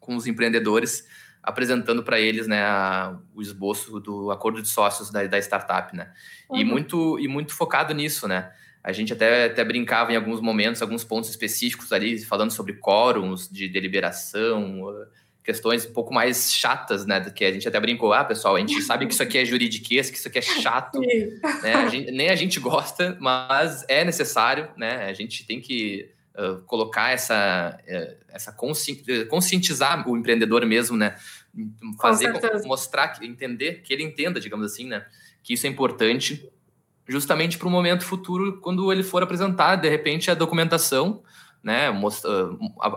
com 0.00 0.16
os 0.16 0.26
empreendedores 0.26 1.06
apresentando 1.42 2.02
para 2.02 2.20
eles 2.20 2.46
né, 2.46 2.62
a, 2.62 3.16
o 3.34 3.42
esboço 3.42 3.98
do 3.98 4.30
acordo 4.30 4.62
de 4.62 4.68
sócios 4.68 5.10
da, 5.10 5.26
da 5.26 5.38
startup, 5.38 5.94
né? 5.96 6.12
Uhum. 6.48 6.58
E, 6.58 6.64
muito, 6.64 7.18
e 7.18 7.26
muito 7.26 7.54
focado 7.54 7.92
nisso, 7.92 8.28
né? 8.28 8.52
A 8.84 8.92
gente 8.92 9.12
até, 9.12 9.46
até 9.46 9.64
brincava 9.64 10.12
em 10.12 10.16
alguns 10.16 10.40
momentos, 10.40 10.82
alguns 10.82 11.04
pontos 11.04 11.30
específicos 11.30 11.92
ali, 11.92 12.18
falando 12.24 12.50
sobre 12.50 12.74
quórums 12.74 13.48
de 13.48 13.68
deliberação, 13.68 14.82
questões 15.44 15.84
um 15.86 15.92
pouco 15.92 16.12
mais 16.14 16.52
chatas, 16.52 17.04
né? 17.06 17.20
Que 17.30 17.44
a 17.44 17.52
gente 17.52 17.66
até 17.66 17.78
brincou, 17.80 18.12
ah, 18.12 18.24
pessoal, 18.24 18.56
a 18.56 18.60
gente 18.60 18.80
sabe 18.82 19.06
que 19.06 19.12
isso 19.12 19.22
aqui 19.22 19.38
é 19.38 19.44
juridiquês, 19.44 20.10
que 20.10 20.16
isso 20.16 20.28
aqui 20.28 20.38
é 20.38 20.42
chato, 20.42 21.00
né? 21.62 21.74
A 21.74 21.86
gente, 21.90 22.10
nem 22.10 22.28
a 22.28 22.36
gente 22.36 22.60
gosta, 22.60 23.16
mas 23.20 23.84
é 23.88 24.04
necessário, 24.04 24.68
né? 24.76 25.06
A 25.06 25.12
gente 25.12 25.44
tem 25.44 25.60
que 25.60 26.10
uh, 26.36 26.62
colocar 26.62 27.10
essa, 27.10 27.78
essa 28.28 28.52
consci... 28.52 29.02
conscientizar 29.28 30.08
o 30.08 30.16
empreendedor 30.16 30.64
mesmo, 30.66 30.96
né? 30.96 31.16
Fazer, 32.00 32.32
mostrar, 32.64 33.18
entender, 33.22 33.82
que 33.82 33.92
ele 33.92 34.02
entenda, 34.02 34.40
digamos 34.40 34.72
assim, 34.72 34.86
né? 34.86 35.04
Que 35.42 35.54
isso 35.54 35.66
é 35.66 35.68
importante 35.70 36.50
justamente 37.06 37.58
para 37.58 37.68
o 37.68 37.70
momento 37.70 38.04
futuro, 38.04 38.60
quando 38.60 38.90
ele 38.92 39.02
for 39.02 39.22
apresentar, 39.22 39.76
de 39.76 39.88
repente, 39.88 40.30
a 40.30 40.34
documentação, 40.34 41.22
né? 41.62 41.90
Mostra, 41.90 42.30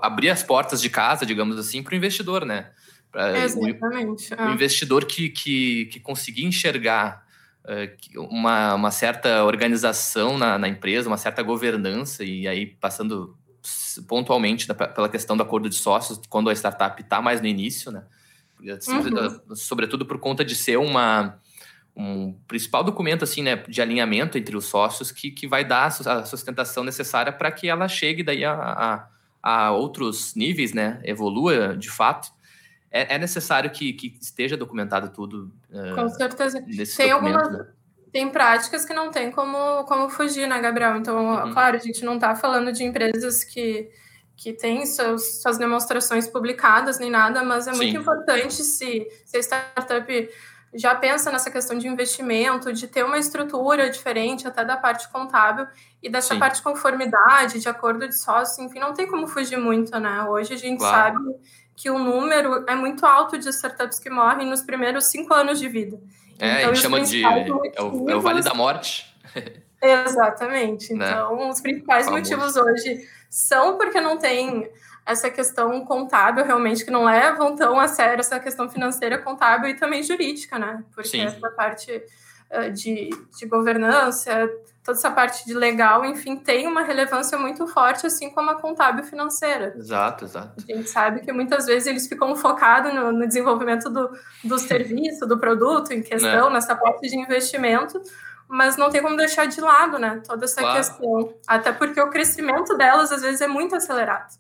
abrir 0.02 0.30
as 0.30 0.44
portas 0.44 0.82
de 0.82 0.90
casa, 0.90 1.26
digamos 1.26 1.58
assim, 1.58 1.84
para 1.84 1.94
o 1.94 1.98
investidor, 1.98 2.46
né? 2.46 2.72
Pra, 3.12 3.38
Exatamente. 3.44 4.34
O, 4.34 4.42
o, 4.42 4.54
investidor 4.54 5.06
que, 5.06 5.30
que, 5.30 5.86
que 5.86 6.00
conseguir 6.00 6.46
enxergar 6.46 7.25
uma, 8.30 8.76
uma 8.76 8.92
certa 8.92 9.44
organização 9.44 10.38
na, 10.38 10.58
na 10.58 10.68
empresa, 10.68 11.10
uma 11.10 11.18
certa 11.18 11.42
governança, 11.42 12.24
e 12.24 12.48
aí 12.48 12.66
passando 12.66 13.38
pontualmente 14.08 14.68
pela 14.74 15.10
questão 15.10 15.36
do 15.36 15.44
acordo 15.44 15.70
de 15.70 15.76
sócios, 15.76 16.20
quando 16.30 16.50
a 16.50 16.54
startup 16.54 17.02
está 17.02 17.22
mais 17.22 17.42
no 17.42 17.48
início, 17.48 17.92
né? 17.92 18.04
Uhum. 18.60 19.56
Sobretudo 19.56 20.06
por 20.06 20.20
conta 20.20 20.44
de 20.44 20.56
ser 20.56 20.78
uma, 20.78 21.40
um 21.96 22.34
principal 22.48 22.84
documento 22.84 23.24
assim, 23.24 23.42
né, 23.42 23.58
de 23.68 23.82
alinhamento 23.82 24.38
entre 24.38 24.56
os 24.56 24.66
sócios 24.66 25.12
que, 25.12 25.32
que 25.32 25.48
vai 25.48 25.64
dar 25.64 25.86
a 25.86 26.26
sustentação 26.26 26.84
necessária 26.84 27.32
para 27.32 27.52
que 27.52 27.68
ela 27.68 27.88
chegue 27.88 28.24
daí 28.24 28.44
a, 28.44 28.54
a, 28.54 29.08
a, 29.42 29.72
outros 29.72 30.36
níveis, 30.36 30.74
né, 30.74 31.00
evolua 31.04 31.76
de 31.78 31.90
fato. 31.90 32.30
É, 32.96 33.16
é 33.16 33.18
necessário 33.18 33.70
que, 33.72 33.92
que, 33.92 34.18
esteja 34.22 34.56
documentado 34.56 35.10
tudo. 35.10 35.52
Uh, 35.70 35.96
Com 35.96 36.08
certeza. 36.08 36.64
Tem 36.96 37.12
algumas 37.12 37.52
né? 37.52 37.68
tem 38.14 38.30
práticas 38.30 38.86
que 38.86 38.94
não 38.94 39.12
tem 39.12 39.30
como, 39.34 39.84
como 39.84 40.10
fugir, 40.10 40.48
né, 40.48 40.62
Gabriel? 40.62 40.96
Então, 40.96 41.18
uhum. 41.18 41.52
claro, 41.52 41.76
a 41.76 41.80
gente 41.80 42.06
não 42.06 42.16
está 42.16 42.34
falando 42.36 42.72
de 42.72 42.86
empresas 42.86 43.44
que 43.44 43.90
que 44.38 44.52
têm 44.52 44.86
seus, 44.86 45.42
suas 45.42 45.58
demonstrações 45.58 46.28
publicadas 46.28 47.00
nem 47.00 47.10
nada, 47.10 47.42
mas 47.42 47.68
é 47.68 47.72
Sim. 47.72 47.78
muito 47.78 47.98
importante 47.98 48.54
se, 48.54 49.08
se 49.26 49.38
a 49.38 49.40
startup 49.40 50.30
já 50.74 50.94
pensa 50.94 51.32
nessa 51.32 51.50
questão 51.50 51.78
de 51.78 51.88
investimento, 51.88 52.74
de 52.74 52.86
ter 52.86 53.06
uma 53.06 53.18
estrutura 53.18 53.90
diferente 53.90 54.46
até 54.46 54.66
da 54.66 54.76
parte 54.76 55.08
contábil 55.10 55.66
e 56.04 56.10
dessa 56.10 56.34
Sim. 56.34 56.40
parte 56.40 56.58
de 56.58 56.64
conformidade, 56.64 57.62
de 57.62 57.70
acordo 57.70 58.06
de 58.10 58.18
sócio, 58.18 58.62
enfim, 58.62 58.80
não 58.80 58.94
tem 58.94 59.08
como 59.08 59.26
fugir 59.26 59.58
muito, 59.58 59.98
né? 60.00 60.26
Hoje 60.26 60.54
a 60.54 60.58
gente 60.58 60.80
claro. 60.80 61.14
sabe 61.16 61.36
que 61.76 61.90
o 61.90 62.00
número 62.00 62.64
é 62.68 62.76
muito 62.76 63.06
alto 63.06 63.38
de 63.38 63.50
startups 63.50 64.00
que 64.00 64.10
morrem 64.10 64.48
nos 64.48 64.62
primeiros 64.62 65.08
cinco 65.08 65.34
anos 65.34 65.60
de 65.60 65.68
vida. 65.68 66.00
É, 66.40 66.62
então, 66.62 66.76
chama 66.76 67.02
de. 67.02 67.24
É 67.24 67.82
o, 67.82 68.10
é 68.10 68.16
o, 68.16 68.22
Vale 68.22 68.42
da 68.42 68.54
Morte. 68.54 69.14
Exatamente. 69.82 70.94
Né? 70.94 71.10
Então, 71.10 71.50
os 71.50 71.62
principais 71.62 72.10
motivos 72.10 72.56
hoje 72.56 73.08
são 73.30 73.78
porque 73.78 74.00
não 74.00 74.18
tem 74.18 74.70
essa 75.06 75.30
questão 75.30 75.86
contábil 75.86 76.44
realmente 76.44 76.84
que 76.84 76.90
não 76.90 77.06
levam 77.06 77.56
tão 77.56 77.80
a 77.80 77.88
sério 77.88 78.22
essa 78.22 78.40
questão 78.40 78.68
financeira, 78.68 79.20
contábil 79.20 79.70
e 79.70 79.76
também 79.76 80.02
jurídica, 80.02 80.58
né? 80.58 80.84
Porque 80.94 81.10
Sim. 81.10 81.22
essa 81.22 81.50
parte 81.52 81.92
uh, 82.52 82.72
de, 82.72 83.10
de 83.38 83.46
governança, 83.46 84.50
toda 84.86 85.00
essa 85.00 85.10
parte 85.10 85.44
de 85.48 85.54
legal, 85.56 86.06
enfim, 86.06 86.38
tem 86.38 86.68
uma 86.68 86.84
relevância 86.84 87.40
muito 87.40 87.66
forte, 87.66 88.06
assim 88.06 88.30
como 88.30 88.52
a 88.52 88.56
contábil 88.56 89.04
financeira. 89.04 89.74
Exato, 89.76 90.26
exato. 90.26 90.64
A 90.64 90.74
gente 90.74 90.88
sabe 90.88 91.22
que 91.22 91.32
muitas 91.34 91.66
vezes 91.66 91.88
eles 91.88 92.08
ficam 92.08 92.36
focados 92.36 92.94
no, 92.94 93.12
no 93.12 93.28
desenvolvimento 93.28 93.90
do, 93.90 94.12
do 94.44 94.60
serviço, 94.60 95.26
do 95.26 95.40
produto 95.40 95.92
em 95.92 96.04
questão, 96.04 96.50
é. 96.50 96.54
nessa 96.54 96.76
parte 96.76 97.10
de 97.10 97.18
investimento, 97.18 98.00
mas 98.48 98.78
não 98.78 98.92
tem 98.92 99.02
como 99.02 99.18
deixar 99.18 99.48
de 99.48 99.60
lado, 99.60 99.98
né, 99.98 100.22
toda 100.24 100.46
essa 100.46 100.62
claro. 100.62 100.78
questão. 100.78 101.34
Até 101.48 101.72
porque 101.72 102.00
o 102.00 102.12
crescimento 102.12 102.78
delas, 102.78 103.12
às 103.12 103.24
vezes, 103.24 103.42
é 103.42 103.48
muito 103.48 103.76
acelerado. 103.76 104.36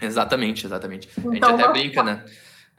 Exatamente, 0.00 0.66
exatamente. 0.66 1.08
Então, 1.18 1.30
a 1.30 1.34
gente 1.34 1.44
então, 1.44 1.54
até 1.56 1.68
brinca, 1.72 2.04
né? 2.04 2.24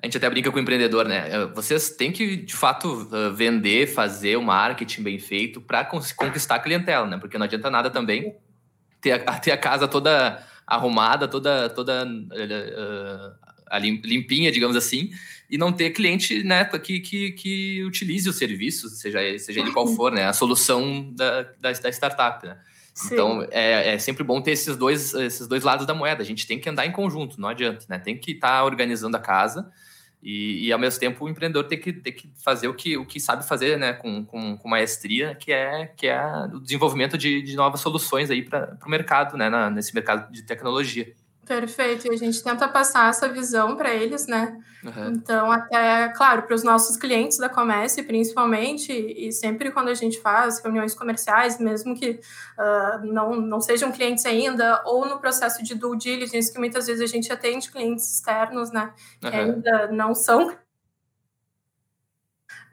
A 0.01 0.05
gente 0.05 0.15
até 0.15 0.29
brinca 0.29 0.49
com 0.49 0.57
o 0.57 0.61
empreendedor, 0.61 1.05
né? 1.05 1.29
Eh, 1.29 1.45
vocês 1.47 1.89
têm 1.89 2.11
que, 2.11 2.37
de 2.37 2.55
fato, 2.55 3.09
eh, 3.11 3.29
vender, 3.31 3.85
fazer 3.87 4.37
o 4.37 4.41
marketing 4.41 5.03
bem 5.03 5.19
feito 5.19 5.59
para 5.59 5.83
conquistar 5.83 6.55
a 6.55 6.59
clientela, 6.59 7.05
né? 7.05 7.17
Porque 7.17 7.37
não 7.37 7.43
adianta 7.43 7.69
nada 7.69 7.89
também 7.89 8.33
ter 9.01 9.11
a, 9.11 9.19
ter 9.39 9.51
a 9.51 9.57
casa 9.57 9.87
toda 9.87 10.41
arrumada, 10.65 11.27
toda, 11.27 11.69
toda 11.69 12.05
uh, 12.05 13.77
limpinha, 13.79 14.51
digamos 14.51 14.77
assim, 14.77 15.09
e 15.49 15.57
não 15.57 15.73
ter 15.73 15.89
cliente 15.89 16.43
né, 16.43 16.63
que, 16.63 16.99
que, 16.99 17.31
que 17.31 17.83
utilize 17.83 18.29
o 18.29 18.33
serviço, 18.33 18.87
seja, 18.87 19.19
seja 19.39 19.61
ele 19.61 19.71
qual 19.71 19.87
for, 19.87 20.11
né? 20.11 20.25
A 20.25 20.33
solução 20.33 21.11
da, 21.13 21.41
da, 21.59 21.71
da 21.71 21.89
startup, 21.89 22.45
né? 22.45 22.57
Sim. 22.93 23.13
Então, 23.15 23.47
é, 23.51 23.95
é, 23.95 23.97
sempre 23.97 24.23
bom 24.23 24.41
ter 24.41 24.51
esses 24.51 24.77
dois, 24.77 25.13
esses 25.13 25.47
dois 25.47 25.63
lados 25.63 25.85
da 25.85 25.93
moeda. 25.93 26.21
A 26.21 26.25
gente 26.25 26.45
tem 26.45 26.59
que 26.59 26.69
andar 26.69 26.85
em 26.85 26.91
conjunto, 26.91 27.39
não 27.41 27.49
adianta, 27.49 27.85
né? 27.89 27.97
Tem 27.97 28.17
que 28.17 28.31
estar 28.31 28.59
tá 28.59 28.63
organizando 28.63 29.17
a 29.17 29.19
casa 29.19 29.71
e, 30.21 30.67
e, 30.67 30.71
ao 30.73 30.77
mesmo 30.77 30.99
tempo, 30.99 31.23
o 31.23 31.29
empreendedor 31.29 31.63
tem 31.63 31.79
que, 31.79 31.93
tem 31.93 32.11
que 32.11 32.29
fazer 32.43 32.67
o 32.67 32.73
que, 32.73 32.97
o 32.97 33.05
que 33.05 33.19
sabe 33.21 33.47
fazer, 33.47 33.77
né? 33.77 33.93
Com, 33.93 34.25
com, 34.25 34.57
com 34.57 34.67
maestria, 34.67 35.33
que 35.33 35.51
é, 35.51 35.87
que 35.95 36.07
é 36.07 36.21
o 36.53 36.59
desenvolvimento 36.59 37.17
de, 37.17 37.41
de 37.41 37.55
novas 37.55 37.79
soluções 37.79 38.29
para 38.49 38.77
o 38.85 38.89
mercado, 38.89 39.37
né? 39.37 39.49
Na, 39.49 39.69
nesse 39.69 39.95
mercado 39.95 40.29
de 40.31 40.43
tecnologia. 40.43 41.13
Perfeito, 41.49 42.05
e 42.05 42.13
a 42.13 42.15
gente 42.15 42.43
tenta 42.43 42.67
passar 42.67 43.09
essa 43.09 43.27
visão 43.27 43.75
para 43.75 43.91
eles, 43.91 44.27
né? 44.27 44.55
Uhum. 44.83 45.13
Então, 45.13 45.51
até, 45.51 46.07
claro, 46.09 46.43
para 46.43 46.53
os 46.53 46.63
nossos 46.63 46.95
clientes 46.95 47.39
da 47.39 47.49
Comece, 47.49 48.03
principalmente, 48.03 48.93
e 48.93 49.31
sempre 49.31 49.71
quando 49.71 49.87
a 49.87 49.95
gente 49.95 50.21
faz 50.21 50.59
reuniões 50.59 50.93
comerciais, 50.93 51.59
mesmo 51.59 51.97
que 51.97 52.19
uh, 52.55 53.03
não, 53.03 53.35
não 53.41 53.59
sejam 53.59 53.91
clientes 53.91 54.27
ainda, 54.27 54.79
ou 54.85 55.07
no 55.07 55.19
processo 55.19 55.63
de 55.63 55.73
due 55.73 55.97
diligence, 55.97 56.53
que 56.53 56.59
muitas 56.59 56.85
vezes 56.85 57.01
a 57.01 57.11
gente 57.11 57.33
atende 57.33 57.71
clientes 57.71 58.13
externos, 58.13 58.71
né? 58.71 58.93
Que 59.19 59.25
ainda 59.25 59.87
não 59.91 60.13
são 60.13 60.55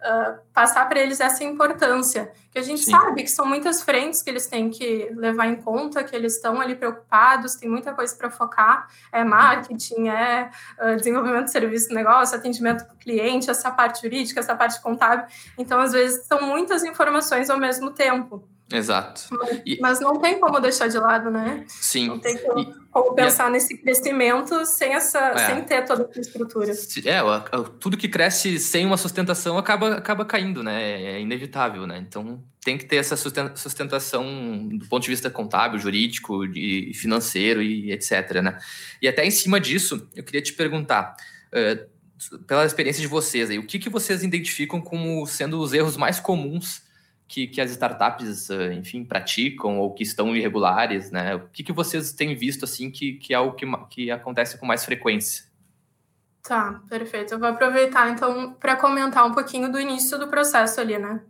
uh, 0.03 0.39
passar 0.53 0.89
para 0.89 1.01
eles 1.01 1.21
essa 1.21 1.45
importância, 1.45 2.33
que 2.51 2.59
a 2.59 2.63
gente 2.63 2.85
Sim. 2.85 2.91
sabe 2.91 3.23
que 3.23 3.31
são 3.31 3.47
muitas 3.47 3.83
frentes 3.83 4.23
que 4.23 4.31
eles 4.31 4.47
têm 4.47 4.71
que 4.71 5.11
levar 5.15 5.47
em 5.47 5.57
conta, 5.57 6.03
que 6.03 6.15
eles 6.15 6.37
estão 6.37 6.61
ali 6.61 6.75
preocupados, 6.75 7.57
tem 7.57 7.69
muita 7.69 7.93
coisa 7.93 8.15
para 8.17 8.31
focar, 8.31 8.89
é 9.13 9.23
marketing, 9.25 10.09
é 10.09 10.51
uh, 10.81 10.97
desenvolvimento 10.97 11.45
de 11.45 11.53
serviço, 11.53 11.93
negócio, 11.93 12.37
atendimento 12.37 12.87
do 12.87 12.95
cliente, 12.97 13.51
essa 13.51 13.71
parte 13.71 14.03
jurídica, 14.03 14.41
essa 14.41 14.55
parte 14.55 14.81
contábil, 14.81 15.27
então 15.59 15.81
às 15.81 15.93
vezes 15.93 16.27
são 16.27 16.41
muitas 16.43 16.85
informações 16.85 17.51
ao 17.51 17.59
mesmo 17.59 17.91
tempo. 17.91 18.49
Exato. 18.73 19.29
Mas, 19.31 19.63
e... 19.65 19.79
mas, 19.81 20.01
não 20.01 20.21
tem 20.21 20.41
como 20.41 20.59
deixar 20.59 20.89
de 20.89 20.99
lado, 20.99 21.31
né? 21.31 21.65
Sim. 21.69 22.09
Não 22.09 22.19
tem 22.19 22.37
como, 22.39 22.75
como 22.91 23.15
pensar 23.15 23.49
e... 23.49 23.53
nesse 23.53 23.77
crescimento 23.79 24.67
sem, 24.67 24.93
essa, 24.93 25.21
é. 25.31 25.47
sem 25.47 25.63
ter 25.63 25.85
toda 25.85 26.09
essa 26.11 26.21
estrutura. 26.21 26.73
É, 26.73 27.21
tudo 27.79 27.97
que 27.97 28.09
cresce 28.09 28.59
sem 28.59 28.85
uma 28.85 28.97
sustentação 28.97 29.57
acaba, 29.57 29.95
acaba 29.95 30.25
caindo, 30.25 30.65
né? 30.65 30.83
É, 30.83 31.13
é 31.13 31.21
inevitável, 31.21 31.87
né? 31.87 31.99
Então 31.99 32.43
tem 32.65 32.77
que 32.77 32.85
ter 32.85 32.97
essa 32.97 33.15
sustentação 33.17 34.69
do 34.69 34.89
ponto 34.89 35.05
de 35.05 35.11
vista 35.11 35.31
contábil, 35.31 35.79
jurídico 35.79 36.45
e 36.45 36.93
financeiro 36.93 37.63
e 37.63 37.93
etc, 37.93 38.43
né? 38.43 38.59
E 39.01 39.07
até 39.07 39.25
em 39.25 39.31
cima 39.31 39.61
disso, 39.61 40.09
eu 40.17 40.25
queria 40.25 40.43
te 40.43 40.53
perguntar, 40.53 41.15
uh, 41.53 42.39
pela 42.49 42.67
experiência 42.67 43.01
de 43.01 43.07
vocês, 43.07 43.51
aí, 43.51 43.59
o 43.61 43.67
que, 43.67 43.79
que 43.79 43.89
vocês 43.89 44.25
identificam 44.25 44.81
como 44.81 45.25
sendo 45.27 45.61
os 45.61 45.73
erros 45.73 45.97
mais 45.97 46.19
comuns 46.19 46.86
que, 47.29 47.47
que 47.47 47.61
as 47.61 47.71
startups, 47.71 48.51
ah, 48.51 48.73
enfim, 48.73 49.05
praticam 49.05 49.79
ou 49.79 49.93
que 49.93 50.03
estão 50.03 50.35
irregulares, 50.35 51.11
né? 51.11 51.35
O 51.35 51.49
que, 51.49 51.63
que 51.63 51.73
vocês 51.73 52.13
têm 52.13 52.35
visto, 52.35 52.65
assim, 52.65 52.91
que, 52.91 53.15
que 53.15 53.35
é 53.35 53.39
o 53.39 53.53
que, 53.53 53.67
que 53.91 54.11
acontece 54.11 54.59
com 54.59 54.67
mais 54.67 54.85
frequência? 54.85 55.45
Tá, 56.47 56.81
perfeito. 56.89 57.35
Eu 57.35 57.41
vou 57.41 57.49
aproveitar, 57.49 58.09
então, 58.11 58.53
para 58.53 58.77
comentar 58.77 59.27
um 59.27 59.33
pouquinho 59.33 59.71
do 59.71 59.81
início 59.81 60.17
do 60.17 60.29
processo 60.29 60.81
ali, 60.81 60.97
né? 60.97 61.21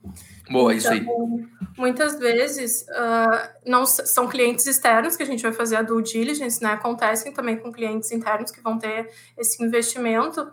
Boa, 0.50 0.74
então, 0.74 0.76
isso 0.76 0.88
aí. 0.90 0.98
Então, 1.00 1.48
muitas 1.78 2.18
vezes, 2.18 2.82
uh, 2.82 3.48
não 3.66 3.86
são 3.86 4.28
clientes 4.28 4.66
externos 4.66 5.16
que 5.16 5.22
a 5.22 5.26
gente 5.26 5.42
vai 5.42 5.54
fazer 5.54 5.76
a 5.76 5.82
due 5.82 6.02
diligence, 6.02 6.62
né? 6.62 6.72
Acontecem 6.72 7.32
também 7.32 7.56
com 7.56 7.72
clientes 7.72 8.12
internos 8.12 8.50
que 8.50 8.60
vão 8.60 8.78
ter 8.78 9.10
esse 9.38 9.64
investimento, 9.64 10.46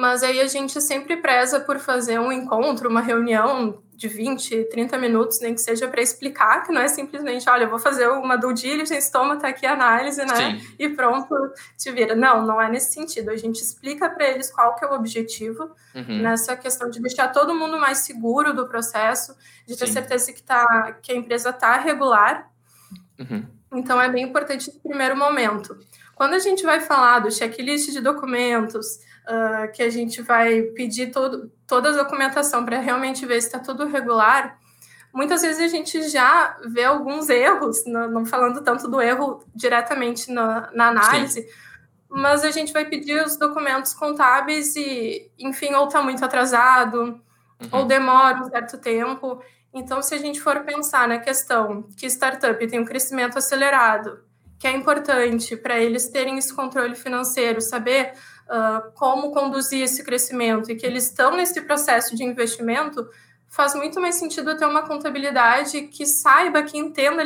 mas 0.00 0.22
aí 0.22 0.40
a 0.40 0.46
gente 0.46 0.80
sempre 0.80 1.18
preza 1.18 1.60
por 1.60 1.78
fazer 1.78 2.18
um 2.18 2.32
encontro, 2.32 2.88
uma 2.88 3.02
reunião 3.02 3.82
de 3.94 4.08
20, 4.08 4.64
30 4.70 4.96
minutos, 4.96 5.40
nem 5.42 5.54
que 5.54 5.60
seja 5.60 5.86
para 5.86 6.00
explicar, 6.00 6.62
que 6.62 6.72
não 6.72 6.80
é 6.80 6.88
simplesmente, 6.88 7.46
olha, 7.50 7.64
eu 7.64 7.68
vou 7.68 7.78
fazer 7.78 8.08
uma 8.08 8.34
due 8.34 8.54
diligence, 8.54 9.12
toma, 9.12 9.36
tá 9.36 9.48
aqui 9.48 9.66
a 9.66 9.74
análise, 9.74 10.24
né? 10.24 10.34
Sim. 10.34 10.74
E 10.78 10.88
pronto, 10.88 11.28
te 11.76 11.92
vira. 11.92 12.16
Não, 12.16 12.46
não 12.46 12.62
é 12.62 12.70
nesse 12.70 12.94
sentido. 12.94 13.30
A 13.30 13.36
gente 13.36 13.60
explica 13.60 14.08
para 14.08 14.26
eles 14.26 14.50
qual 14.50 14.74
que 14.74 14.86
é 14.86 14.88
o 14.88 14.94
objetivo 14.94 15.70
uhum. 15.94 16.22
nessa 16.22 16.56
questão 16.56 16.88
de 16.88 16.98
deixar 16.98 17.28
todo 17.28 17.54
mundo 17.54 17.78
mais 17.78 17.98
seguro 17.98 18.54
do 18.54 18.66
processo, 18.66 19.36
de 19.66 19.76
ter 19.76 19.86
Sim. 19.86 19.92
certeza 19.92 20.32
que, 20.32 20.42
tá, 20.42 20.96
que 21.02 21.12
a 21.12 21.14
empresa 21.14 21.50
está 21.50 21.76
regular. 21.76 22.50
Uhum. 23.18 23.46
Então, 23.70 24.00
é 24.00 24.08
bem 24.08 24.24
importante 24.24 24.70
esse 24.70 24.80
primeiro 24.80 25.14
momento. 25.14 25.78
Quando 26.20 26.34
a 26.34 26.38
gente 26.38 26.62
vai 26.64 26.80
falar 26.80 27.20
do 27.20 27.30
checklist 27.30 27.92
de 27.92 28.00
documentos, 28.02 28.96
uh, 29.26 29.72
que 29.72 29.82
a 29.82 29.88
gente 29.88 30.20
vai 30.20 30.60
pedir 30.60 31.10
todo, 31.10 31.50
toda 31.66 31.88
a 31.88 32.02
documentação 32.02 32.62
para 32.62 32.78
realmente 32.78 33.24
ver 33.24 33.40
se 33.40 33.46
está 33.46 33.58
tudo 33.58 33.86
regular, 33.86 34.58
muitas 35.14 35.40
vezes 35.40 35.62
a 35.62 35.68
gente 35.68 36.10
já 36.10 36.58
vê 36.66 36.84
alguns 36.84 37.30
erros, 37.30 37.86
não, 37.86 38.10
não 38.10 38.26
falando 38.26 38.62
tanto 38.62 38.86
do 38.86 39.00
erro 39.00 39.42
diretamente 39.54 40.30
na, 40.30 40.70
na 40.74 40.88
análise, 40.88 41.40
Sim. 41.40 41.48
mas 42.10 42.44
a 42.44 42.50
gente 42.50 42.70
vai 42.70 42.84
pedir 42.84 43.24
os 43.24 43.38
documentos 43.38 43.94
contábeis 43.94 44.76
e, 44.76 45.32
enfim, 45.38 45.72
ou 45.72 45.86
está 45.86 46.02
muito 46.02 46.22
atrasado, 46.22 47.18
uhum. 47.62 47.68
ou 47.72 47.86
demora 47.86 48.40
um 48.40 48.50
certo 48.50 48.76
tempo. 48.76 49.42
Então, 49.72 50.02
se 50.02 50.14
a 50.14 50.18
gente 50.18 50.38
for 50.38 50.60
pensar 50.64 51.08
na 51.08 51.18
questão 51.18 51.88
que 51.96 52.04
startup 52.04 52.68
tem 52.68 52.78
um 52.78 52.84
crescimento 52.84 53.38
acelerado, 53.38 54.28
que 54.60 54.66
é 54.66 54.72
importante 54.72 55.56
para 55.56 55.80
eles 55.80 56.08
terem 56.08 56.36
esse 56.36 56.54
controle 56.54 56.94
financeiro, 56.94 57.62
saber 57.62 58.12
uh, 58.46 58.92
como 58.94 59.32
conduzir 59.32 59.82
esse 59.82 60.04
crescimento 60.04 60.70
e 60.70 60.76
que 60.76 60.84
eles 60.84 61.04
estão 61.04 61.34
nesse 61.34 61.62
processo 61.62 62.14
de 62.14 62.22
investimento, 62.22 63.08
faz 63.48 63.74
muito 63.74 63.98
mais 63.98 64.16
sentido 64.16 64.54
ter 64.58 64.66
uma 64.66 64.82
contabilidade 64.82 65.80
que 65.88 66.04
saiba, 66.04 66.62
que 66.62 66.76
entenda 66.76 67.22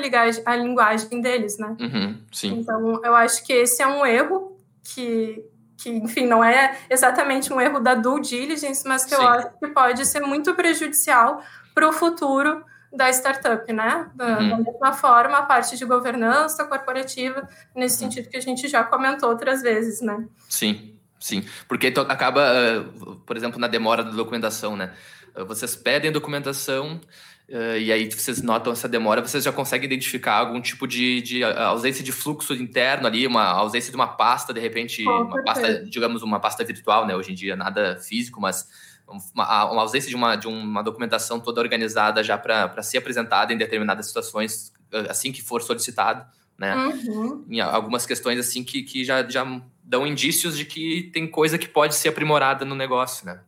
a, 0.47 0.57
linguagem 0.57 1.21
deles, 1.21 1.59
né? 1.59 1.76
Uhum, 1.81 2.23
sim. 2.33 2.61
Então, 2.61 3.00
eu 3.05 3.17
acho 3.17 3.45
que 3.45 3.53
esse 3.53 3.83
é 3.83 3.87
um 3.88 4.07
erro 4.07 4.57
que, 4.85 5.45
que, 5.76 5.91
enfim, 5.91 6.26
não 6.29 6.43
é 6.43 6.79
exatamente 6.88 7.53
um 7.53 7.61
erro 7.61 7.81
da 7.81 7.97
due 7.97 8.21
diligence, 8.21 8.87
mas 8.87 9.05
que 9.05 9.17
sim. 9.17 9.21
eu 9.21 9.26
acho 9.26 9.50
que 9.59 9.67
pode 9.67 10.07
ser 10.07 10.21
muito 10.21 10.55
prejudicial 10.55 11.43
para 11.75 11.88
o 11.88 11.93
futuro 11.93 12.64
da 12.97 13.11
startup, 13.11 13.73
né? 13.73 14.11
Da, 14.15 14.39
uhum. 14.39 14.49
da, 14.49 14.57
mesma 14.59 14.93
forma, 14.93 15.39
a 15.39 15.43
parte 15.43 15.77
de 15.77 15.85
governança 15.85 16.65
corporativa, 16.65 17.49
nesse 17.75 18.03
uhum. 18.03 18.11
sentido 18.11 18.31
que 18.31 18.37
a 18.37 18.41
gente 18.41 18.69
já 18.69 18.85
comentou 18.85 19.29
outras 19.29 19.63
vezes, 19.63 20.01
né? 20.01 20.25
Sim. 20.49 20.95
Sim, 21.25 21.43
porque 21.67 21.87
acaba, 21.87 22.43
uh, 22.53 23.17
por 23.21 23.35
exemplo, 23.35 23.59
na 23.59 23.67
demora 23.67 24.05
da 24.05 24.11
documentação, 24.11 24.77
né? 24.77 24.93
Uh, 25.35 25.47
vocês 25.47 25.75
pedem 25.75 26.13
documentação 26.13 27.01
uh, 27.49 27.79
e 27.79 27.91
aí 27.91 28.11
vocês 28.11 28.43
notam 28.43 28.75
essa 28.75 28.87
demora, 28.87 29.23
vocês 29.23 29.43
já 29.43 29.51
conseguem 29.51 29.87
identificar 29.87 30.35
algum 30.35 30.61
tipo 30.61 30.87
de, 30.87 31.23
de 31.23 31.43
ausência 31.43 32.05
de 32.05 32.13
fluxo 32.13 32.53
interno 32.53 33.07
ali, 33.07 33.27
uma 33.27 33.43
ausência 33.43 33.91
de 33.91 33.97
uma 33.97 34.07
pasta, 34.07 34.53
de 34.53 34.61
repente, 34.61 35.03
uma 35.03 35.43
pasta, 35.43 35.83
digamos, 35.87 36.23
uma 36.23 36.39
pasta 36.39 36.63
virtual, 36.63 37.07
né? 37.07 37.17
Hoje 37.17 37.33
em 37.33 37.35
dia 37.35 37.57
nada 37.57 37.97
físico, 37.97 38.39
mas 38.39 38.69
uma, 39.09 39.64
uma 39.71 39.83
ausência 39.83 40.09
de 40.09 40.17
uma, 40.17 40.37
de 40.37 40.47
uma 40.47 40.83
documentação 40.83 41.40
toda 41.40 41.61
organizada 41.61 42.23
já 42.23 42.38
para 42.38 42.83
ser 42.83 42.99
apresentada 42.99 43.53
em 43.53 43.59
determinadas 43.59 44.07
situações, 44.07 44.73
assim 45.09 45.33
que 45.33 45.43
for 45.43 45.62
solicitado 45.62 46.27
né? 46.59 46.75
Uhum. 46.77 47.45
Em 47.49 47.61
algumas 47.61 48.07
questões 48.07 48.38
assim 48.38 48.62
que, 48.62 48.83
que 48.83 49.05
já, 49.05 49.29
já 49.29 49.45
dão 49.83 50.07
indícios 50.07 50.57
de 50.57 50.64
que 50.64 51.11
tem 51.12 51.29
coisa 51.29 51.59
que 51.59 51.69
pode 51.69 51.95
ser 51.95 52.09
aprimorada 52.09 52.64
no 52.64 52.75
negócio, 52.75 53.27
né? 53.27 53.40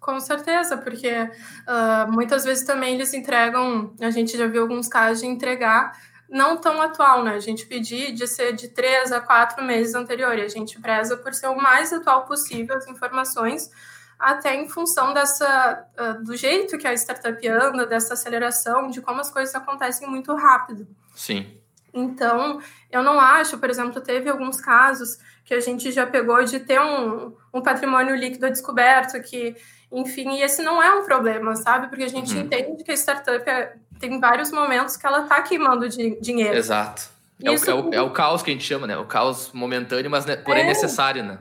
Com 0.00 0.20
certeza, 0.20 0.76
porque 0.76 1.10
uh, 1.10 2.12
muitas 2.12 2.44
vezes 2.44 2.64
também 2.66 2.94
eles 2.94 3.14
entregam, 3.14 3.94
a 4.00 4.10
gente 4.10 4.36
já 4.36 4.46
viu 4.46 4.62
alguns 4.62 4.86
casos 4.86 5.22
de 5.22 5.26
entregar 5.26 5.98
não 6.28 6.56
tão 6.56 6.80
atual, 6.82 7.22
né? 7.22 7.34
A 7.34 7.40
gente 7.40 7.66
pedir 7.66 8.12
de 8.12 8.26
ser 8.26 8.52
de 8.54 8.68
três 8.68 9.12
a 9.12 9.20
quatro 9.20 9.64
meses 9.64 9.94
anterior, 9.94 10.36
e 10.38 10.42
a 10.42 10.48
gente 10.48 10.78
preza 10.80 11.16
por 11.16 11.32
ser 11.32 11.48
o 11.48 11.56
mais 11.56 11.92
atual 11.92 12.26
possível 12.26 12.76
as 12.76 12.86
informações, 12.86 13.70
até 14.18 14.54
em 14.54 14.68
função 14.68 15.12
dessa 15.12 15.86
uh, 15.98 16.24
do 16.24 16.36
jeito 16.36 16.78
que 16.78 16.86
a 16.86 16.94
startup 16.94 17.46
anda, 17.48 17.86
dessa 17.86 18.14
aceleração, 18.14 18.88
de 18.88 19.00
como 19.00 19.20
as 19.20 19.30
coisas 19.30 19.54
acontecem 19.54 20.08
muito 20.08 20.34
rápido. 20.34 20.86
Sim. 21.14 21.58
Então, 21.92 22.60
eu 22.90 23.02
não 23.02 23.20
acho, 23.20 23.58
por 23.58 23.70
exemplo, 23.70 24.00
teve 24.00 24.28
alguns 24.28 24.60
casos 24.60 25.18
que 25.44 25.54
a 25.54 25.60
gente 25.60 25.92
já 25.92 26.06
pegou 26.06 26.42
de 26.44 26.58
ter 26.58 26.80
um, 26.80 27.32
um 27.52 27.62
patrimônio 27.62 28.16
líquido 28.16 28.50
descoberto, 28.50 29.20
que, 29.22 29.54
enfim, 29.92 30.38
e 30.38 30.42
esse 30.42 30.62
não 30.62 30.82
é 30.82 30.92
um 30.92 31.04
problema, 31.04 31.54
sabe? 31.54 31.86
Porque 31.88 32.02
a 32.02 32.08
gente 32.08 32.34
uhum. 32.34 32.40
entende 32.40 32.82
que 32.82 32.90
a 32.90 32.96
startup 32.96 33.48
é, 33.48 33.76
tem 34.00 34.18
vários 34.18 34.50
momentos 34.50 34.96
que 34.96 35.06
ela 35.06 35.22
está 35.22 35.40
queimando 35.42 35.88
de, 35.88 36.18
dinheiro. 36.20 36.56
Exato. 36.56 37.14
É 37.42 37.50
o, 37.50 37.54
é, 37.54 37.74
o, 37.74 37.94
é 37.94 38.02
o, 38.02 38.10
caos 38.10 38.42
que 38.42 38.50
a 38.50 38.54
gente 38.54 38.64
chama, 38.64 38.86
né? 38.86 38.96
O 38.96 39.04
caos 39.04 39.52
momentâneo, 39.52 40.10
mas 40.10 40.24
né, 40.24 40.36
porém 40.36 40.62
é, 40.62 40.66
necessário, 40.66 41.22
né? 41.22 41.38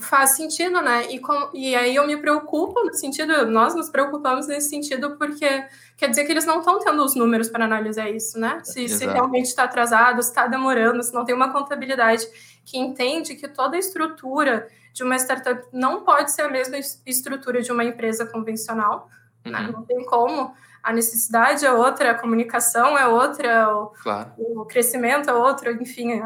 Faz 0.00 0.30
sentido, 0.30 0.80
né? 0.82 1.10
E, 1.10 1.18
com, 1.18 1.50
e 1.54 1.74
aí 1.74 1.96
eu 1.96 2.06
me 2.06 2.16
preocupo 2.16 2.84
no 2.84 2.92
sentido, 2.92 3.46
nós 3.46 3.74
nos 3.74 3.88
preocupamos 3.88 4.46
nesse 4.46 4.68
sentido, 4.68 5.16
porque 5.16 5.64
quer 5.96 6.08
dizer 6.08 6.24
que 6.24 6.32
eles 6.32 6.44
não 6.44 6.58
estão 6.58 6.78
tendo 6.78 7.02
os 7.02 7.14
números 7.14 7.48
para 7.48 7.64
analisar 7.64 8.10
isso, 8.10 8.38
né? 8.38 8.60
Se, 8.62 8.88
se 8.88 9.06
realmente 9.06 9.46
está 9.46 9.64
atrasado, 9.64 10.22
se 10.22 10.28
está 10.28 10.46
demorando, 10.46 11.02
se 11.02 11.14
não 11.14 11.24
tem 11.24 11.34
uma 11.34 11.52
contabilidade 11.52 12.26
que 12.64 12.76
entende 12.78 13.36
que 13.36 13.48
toda 13.48 13.76
a 13.76 13.78
estrutura 13.78 14.68
de 14.92 15.02
uma 15.02 15.16
startup 15.16 15.66
não 15.72 16.04
pode 16.04 16.32
ser 16.32 16.42
a 16.42 16.48
mesma 16.48 16.76
estrutura 17.06 17.62
de 17.62 17.70
uma 17.70 17.84
empresa 17.84 18.26
convencional, 18.26 19.08
né? 19.44 19.58
uhum. 19.58 19.66
né? 19.66 19.72
não 19.72 19.82
tem 19.84 20.04
como. 20.04 20.54
A 20.82 20.92
necessidade 20.92 21.66
é 21.66 21.72
outra, 21.72 22.12
a 22.12 22.14
comunicação 22.14 22.96
é 22.96 23.06
outra, 23.06 23.74
o, 23.74 23.86
claro. 24.02 24.32
o 24.38 24.64
crescimento 24.64 25.28
é 25.28 25.34
outro, 25.34 25.70
enfim, 25.82 26.22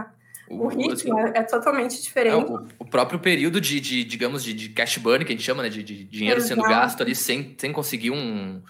o, 0.50 0.66
ritmo 0.66 1.18
é, 1.18 1.32
é, 1.36 1.42
totalmente 1.44 2.02
diferente. 2.02 2.34
É, 2.34 2.36
o, 2.36 2.66
o, 2.80 2.84
próprio 2.84 3.20
período 3.20 3.60
de, 3.60 3.78
de 3.78 4.02
digamos, 4.02 4.42
de, 4.42 4.52
de, 4.52 4.68
cash 4.70 4.98
burn, 4.98 5.24
que 5.24 5.32
a 5.32 5.36
gente 5.36 5.44
chama, 5.44 5.62
né? 5.62 5.68
De, 5.68 5.82
de 5.82 6.04
dinheiro 6.04 6.40
Exato. 6.40 6.60
sendo 6.60 6.68
gasto 6.68 7.00
ali 7.02 7.14
sem, 7.14 7.54
sem 7.56 7.72
conseguir 7.72 8.10
um, 8.10 8.60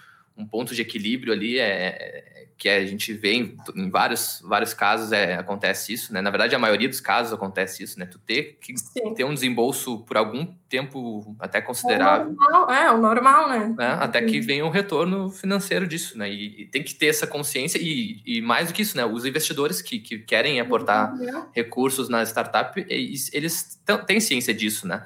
um 0.41 0.47
ponto 0.47 0.73
de 0.73 0.81
equilíbrio 0.81 1.31
ali, 1.31 1.59
é, 1.59 2.41
que 2.57 2.69
a 2.69 2.85
gente 2.85 3.11
vê 3.13 3.33
em, 3.33 3.57
em, 3.75 3.89
vários, 3.89 4.39
vários 4.43 4.71
casos 4.71 5.11
é, 5.11 5.33
acontece 5.33 5.93
isso, 5.93 6.13
né? 6.13 6.21
Na 6.21 6.29
verdade, 6.29 6.53
a 6.53 6.59
maioria 6.59 6.87
dos 6.87 6.99
casos 6.99 7.33
acontece 7.33 7.83
isso, 7.83 7.99
né? 7.99 8.05
Tu 8.05 8.19
ter 8.19 8.59
que 8.61 8.77
Sim. 8.77 9.15
ter 9.15 9.23
um 9.23 9.33
desembolso 9.33 9.99
por 10.05 10.15
algum 10.15 10.45
tempo 10.69 11.35
até 11.39 11.59
considerável. 11.59 12.27
É 12.27 12.29
o 12.29 12.33
normal, 12.35 12.71
é, 12.71 12.91
o 12.91 12.97
normal 12.97 13.49
né? 13.49 13.75
né? 13.75 13.97
Até 13.99 14.21
que 14.21 14.39
venha 14.39 14.63
um 14.63 14.69
retorno 14.69 15.31
financeiro 15.31 15.87
disso, 15.87 16.17
né? 16.17 16.29
E, 16.29 16.61
e, 16.61 16.65
tem 16.67 16.83
que 16.83 16.93
ter 16.93 17.07
essa 17.07 17.25
consciência 17.25 17.79
e, 17.81 18.21
e 18.25 18.41
mais 18.41 18.67
do 18.67 18.73
que 18.75 18.83
isso, 18.83 18.95
né? 18.95 19.05
Os 19.05 19.25
investidores 19.25 19.81
que, 19.81 19.97
que 19.97 20.19
querem 20.19 20.59
aportar 20.59 21.15
uhum. 21.15 21.47
recursos 21.51 22.09
na 22.09 22.23
startup, 22.23 22.85
eles, 22.87 23.33
eles 23.33 23.81
têm 24.05 24.19
ciência 24.19 24.53
disso, 24.53 24.87
né? 24.87 25.03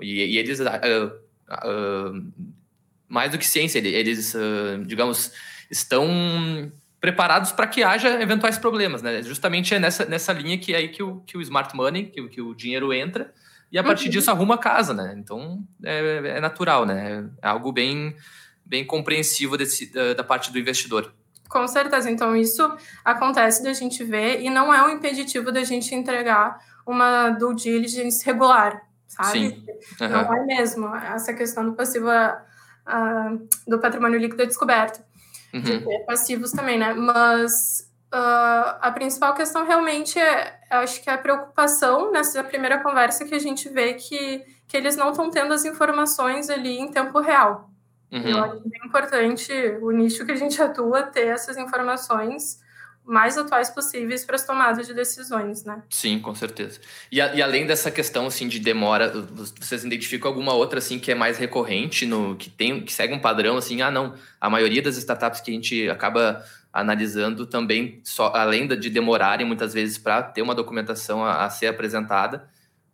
E, 0.00 0.34
e 0.34 0.38
eles... 0.38 0.60
Uh, 0.60 1.28
uh, 1.48 2.32
mais 3.08 3.30
do 3.30 3.38
que 3.38 3.46
ciência, 3.46 3.78
eles, 3.78 4.34
uh, 4.34 4.84
digamos, 4.84 5.32
estão 5.70 6.70
preparados 7.00 7.52
para 7.52 7.66
que 7.66 7.82
haja 7.82 8.20
eventuais 8.20 8.58
problemas, 8.58 9.02
né? 9.02 9.22
Justamente 9.22 9.74
é 9.74 9.78
nessa, 9.78 10.04
nessa 10.04 10.32
linha 10.32 10.58
que 10.58 10.74
é 10.74 10.78
aí 10.78 10.88
que 10.88 11.02
o, 11.02 11.20
que 11.20 11.36
o 11.36 11.40
smart 11.40 11.74
money, 11.74 12.06
que, 12.06 12.28
que 12.28 12.40
o 12.40 12.54
dinheiro 12.54 12.92
entra, 12.92 13.32
e 13.70 13.78
a 13.78 13.84
partir 13.84 14.06
uhum. 14.06 14.10
disso 14.10 14.30
arruma 14.30 14.54
a 14.54 14.58
casa, 14.58 14.92
né? 14.92 15.14
Então 15.16 15.62
é, 15.84 16.36
é, 16.36 16.40
natural, 16.40 16.84
né? 16.84 17.28
É 17.40 17.48
algo 17.48 17.70
bem, 17.70 18.16
bem 18.64 18.84
compreensivo 18.84 19.56
desse, 19.56 19.92
da, 19.92 20.14
da, 20.14 20.24
parte 20.24 20.50
do 20.50 20.58
investidor. 20.58 21.12
Com 21.48 21.66
certeza. 21.68 22.10
Então 22.10 22.34
isso 22.34 22.76
acontece 23.04 23.62
da 23.62 23.72
gente 23.72 24.02
ver 24.02 24.40
e 24.40 24.50
não 24.50 24.72
é 24.72 24.82
um 24.82 24.90
impeditivo 24.90 25.52
da 25.52 25.62
gente 25.62 25.94
entregar 25.94 26.58
uma 26.86 27.30
due 27.30 27.54
diligence 27.54 28.24
regular, 28.24 28.82
sabe? 29.06 29.30
Sim. 29.30 29.66
Uhum. 30.00 30.08
Não 30.08 30.34
é 30.34 30.46
mesmo. 30.46 30.96
Essa 30.96 31.32
questão 31.32 31.64
do 31.64 31.74
passivo 31.74 32.08
uh, 32.88 33.48
do 33.66 33.78
patrimônio 33.78 34.18
líquido 34.18 34.46
descoberto 34.46 35.02
uhum. 35.52 35.60
de 35.60 35.98
passivos 36.06 36.50
também, 36.50 36.78
né? 36.78 36.92
Mas 36.94 37.90
uh, 38.12 38.78
a 38.80 38.90
principal 38.92 39.34
questão 39.34 39.66
realmente 39.66 40.18
é, 40.18 40.58
acho 40.70 41.02
que 41.02 41.10
é 41.10 41.14
a 41.14 41.18
preocupação 41.18 42.10
nessa 42.10 42.42
primeira 42.42 42.82
conversa 42.82 43.24
que 43.24 43.34
a 43.34 43.38
gente 43.38 43.68
vê 43.68 43.94
que, 43.94 44.44
que 44.66 44.76
eles 44.76 44.96
não 44.96 45.10
estão 45.10 45.30
tendo 45.30 45.52
as 45.52 45.64
informações 45.64 46.50
ali 46.50 46.78
em 46.78 46.90
tempo 46.90 47.20
real. 47.20 47.70
Uhum. 48.10 48.22
Eu 48.22 48.42
acho 48.42 48.68
bem 48.68 48.80
importante 48.84 49.52
o 49.82 49.90
nicho 49.90 50.24
que 50.24 50.32
a 50.32 50.36
gente 50.36 50.60
atua 50.62 51.02
ter 51.02 51.26
essas 51.26 51.56
informações 51.58 52.58
mais 53.08 53.38
atuais 53.38 53.70
possíveis 53.70 54.22
para 54.22 54.36
as 54.36 54.44
tomadas 54.44 54.86
de 54.86 54.92
decisões, 54.92 55.64
né? 55.64 55.82
Sim, 55.88 56.18
com 56.18 56.34
certeza. 56.34 56.78
E, 57.10 57.22
a, 57.22 57.34
e, 57.34 57.40
além 57.40 57.66
dessa 57.66 57.90
questão 57.90 58.26
assim 58.26 58.46
de 58.46 58.58
demora, 58.58 59.10
vocês 59.58 59.82
identificam 59.82 60.28
alguma 60.28 60.52
outra 60.52 60.78
assim 60.78 60.98
que 60.98 61.10
é 61.10 61.14
mais 61.14 61.38
recorrente 61.38 62.04
no 62.04 62.36
que 62.36 62.50
tem 62.50 62.82
que 62.82 62.92
segue 62.92 63.14
um 63.14 63.18
padrão 63.18 63.56
assim? 63.56 63.80
Ah, 63.80 63.90
não, 63.90 64.14
a 64.38 64.50
maioria 64.50 64.82
das 64.82 64.98
startups 64.98 65.40
que 65.40 65.50
a 65.50 65.54
gente 65.54 65.88
acaba 65.88 66.44
analisando 66.70 67.46
também 67.46 67.98
só 68.04 68.30
além 68.34 68.68
de 68.68 68.90
demorarem 68.90 69.46
muitas 69.46 69.72
vezes 69.72 69.96
para 69.96 70.22
ter 70.22 70.42
uma 70.42 70.54
documentação 70.54 71.24
a, 71.24 71.46
a 71.46 71.50
ser 71.50 71.68
apresentada, 71.68 72.46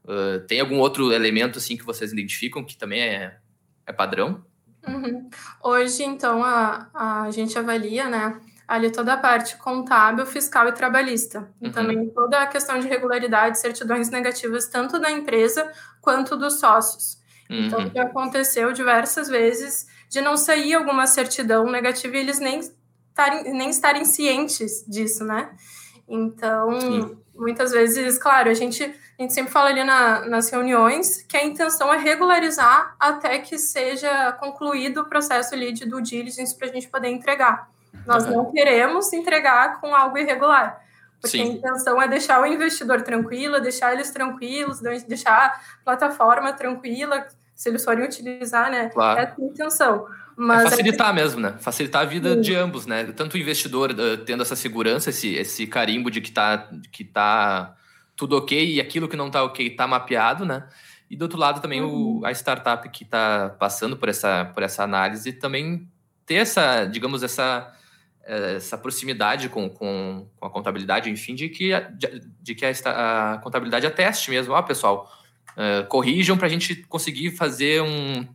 uh, 0.05 0.39
tem 0.47 0.61
algum 0.61 0.79
outro 0.79 1.13
elemento 1.13 1.59
assim 1.59 1.77
que 1.77 1.85
vocês 1.85 2.13
identificam 2.13 2.65
que 2.65 2.77
também 2.77 3.01
é, 3.01 3.37
é 3.85 3.93
padrão? 3.93 4.45
Uhum. 4.87 5.29
Hoje, 5.63 6.05
então, 6.05 6.45
a, 6.45 6.89
a 6.95 7.31
gente 7.31 7.59
avalia, 7.59 8.09
né? 8.09 8.39
Ali 8.67 8.91
toda 8.91 9.15
a 9.15 9.17
parte 9.17 9.57
contábil, 9.59 10.25
fiscal 10.27 10.69
e 10.69 10.73
trabalhista. 10.73 11.49
E 11.61 11.67
uhum. 11.67 11.73
também 11.73 12.11
toda 12.11 12.41
a 12.41 12.47
questão 12.47 12.79
de 12.79 12.89
regularidade, 12.89 13.59
certidões 13.59 14.11
negativas, 14.11 14.67
tanto 14.67 14.99
da 14.99 15.11
empresa 15.11 15.71
quanto 16.01 16.37
dos 16.37 16.59
sócios. 16.59 17.19
Uhum. 17.51 17.67
Então, 17.67 17.91
já 17.95 18.05
aconteceu 18.05 18.73
diversas 18.73 19.29
vezes 19.29 19.87
de 20.09 20.21
não 20.21 20.37
sair 20.37 20.75
alguma 20.75 21.07
certidão 21.07 21.71
negativa 21.71 22.17
e 22.17 22.21
eles 22.21 22.39
nem 22.39 22.61
estarem, 22.61 23.53
nem 23.53 23.71
estarem 23.71 24.05
cientes 24.05 24.85
disso, 24.89 25.25
né? 25.25 25.51
Então, 26.09 26.81
Sim. 26.81 27.19
muitas 27.35 27.73
vezes, 27.73 28.19
claro, 28.19 28.51
a 28.51 28.55
gente, 28.55 28.83
a 28.83 29.23
gente 29.23 29.33
sempre 29.33 29.53
fala 29.53 29.71
ali 29.71 29.85
na, 29.85 30.27
nas 30.27 30.51
reuniões 30.51 31.23
que 31.23 31.37
a 31.37 31.45
intenção 31.45 31.93
é 31.93 31.99
regularizar 31.99 32.95
até 32.99 33.39
que 33.39 33.59
seja 33.59 34.33
concluído 34.33 35.01
o 35.01 35.09
processo 35.09 35.55
ali 35.55 35.73
de 35.73 35.87
due 35.87 36.03
diligence 36.03 36.57
para 36.57 36.69
a 36.69 36.73
gente 36.73 36.89
poder 36.89 37.09
entregar. 37.09 37.74
Nós 38.07 38.27
não 38.27 38.51
queremos 38.53 39.13
entregar 39.13 39.81
com 39.81 39.95
algo 39.95 40.19
irregular. 40.19 40.81
Porque 41.21 41.39
Sim. 41.39 41.43
a 41.43 41.47
intenção 41.47 42.03
é 42.03 42.07
deixar 42.07 42.43
o 42.43 42.47
investidor 42.47 43.01
tranquilo, 43.03 43.61
deixar 43.61 43.95
eles 43.95 44.11
tranquilos, 44.11 44.81
deixar 44.81 45.47
a 45.47 45.85
plataforma 45.85 46.53
tranquila, 46.53 47.27
se 47.55 47.71
eles 47.71 47.83
forem 47.83 48.05
utilizar, 48.05 48.71
né? 48.71 48.91
Claro. 48.91 49.21
É 49.21 49.23
a 49.25 49.45
intenção. 49.45 50.07
Mas 50.37 50.67
é 50.67 50.71
facilitar 50.71 51.11
é... 51.11 51.13
mesmo, 51.13 51.41
né? 51.41 51.55
Facilitar 51.61 52.03
a 52.03 52.05
vida 52.05 52.35
Sim. 52.35 52.41
de 52.41 52.55
ambos, 52.55 52.87
né? 52.87 53.05
Tanto 53.13 53.35
o 53.35 53.39
investidor 53.39 53.93
uh, 53.93 54.19
tendo 54.19 54.43
essa 54.43 54.57
segurança, 54.57 55.11
esse, 55.11 55.35
esse 55.35 55.67
carimbo 55.67 56.11
de 56.11 56.21
que 56.21 56.31
tá, 56.31 56.69
que 56.93 57.05
tá 57.05 57.75
tudo 58.17 58.37
ok 58.37 58.75
e 58.75 58.81
aquilo 58.81 59.09
que 59.09 59.17
não 59.17 59.31
tá 59.31 59.43
ok 59.45 59.71
tá 59.71 59.87
mapeado, 59.87 60.45
né? 60.45 60.65
E 61.09 61.17
do 61.17 61.23
outro 61.23 61.39
lado 61.39 61.61
também 61.61 61.81
uhum. 61.81 62.21
o, 62.21 62.27
a 62.27 62.33
startup 62.33 62.89
que 62.89 63.05
está 63.05 63.55
passando 63.59 63.97
por 63.97 64.09
essa, 64.09 64.47
por 64.47 64.63
essa 64.63 64.83
análise 64.83 65.33
também 65.33 65.89
ter 66.27 66.37
essa, 66.37 66.85
digamos, 66.85 67.23
essa 67.23 67.73
essa 68.27 68.79
proximidade 68.79 69.49
com, 69.49 69.69
com, 69.69 70.27
com, 70.37 70.47
a 70.47 70.51
contabilidade, 70.51 71.11
enfim, 71.11 71.35
de 71.35 71.49
que, 71.49 71.71
de, 71.93 72.23
de 72.41 72.55
que 72.55 72.65
a, 72.65 73.35
a, 73.35 73.39
contabilidade 73.39 73.87
ateste 73.87 74.31
mesmo. 74.31 74.55
Ó, 74.55 74.63
pessoal, 74.63 75.11
uh, 75.57 75.87
corrijam 75.87 76.37
para 76.37 76.47
a 76.47 76.51
gente 76.51 76.75
conseguir 76.85 77.33
fazer 77.33 77.83
um, 77.83 78.27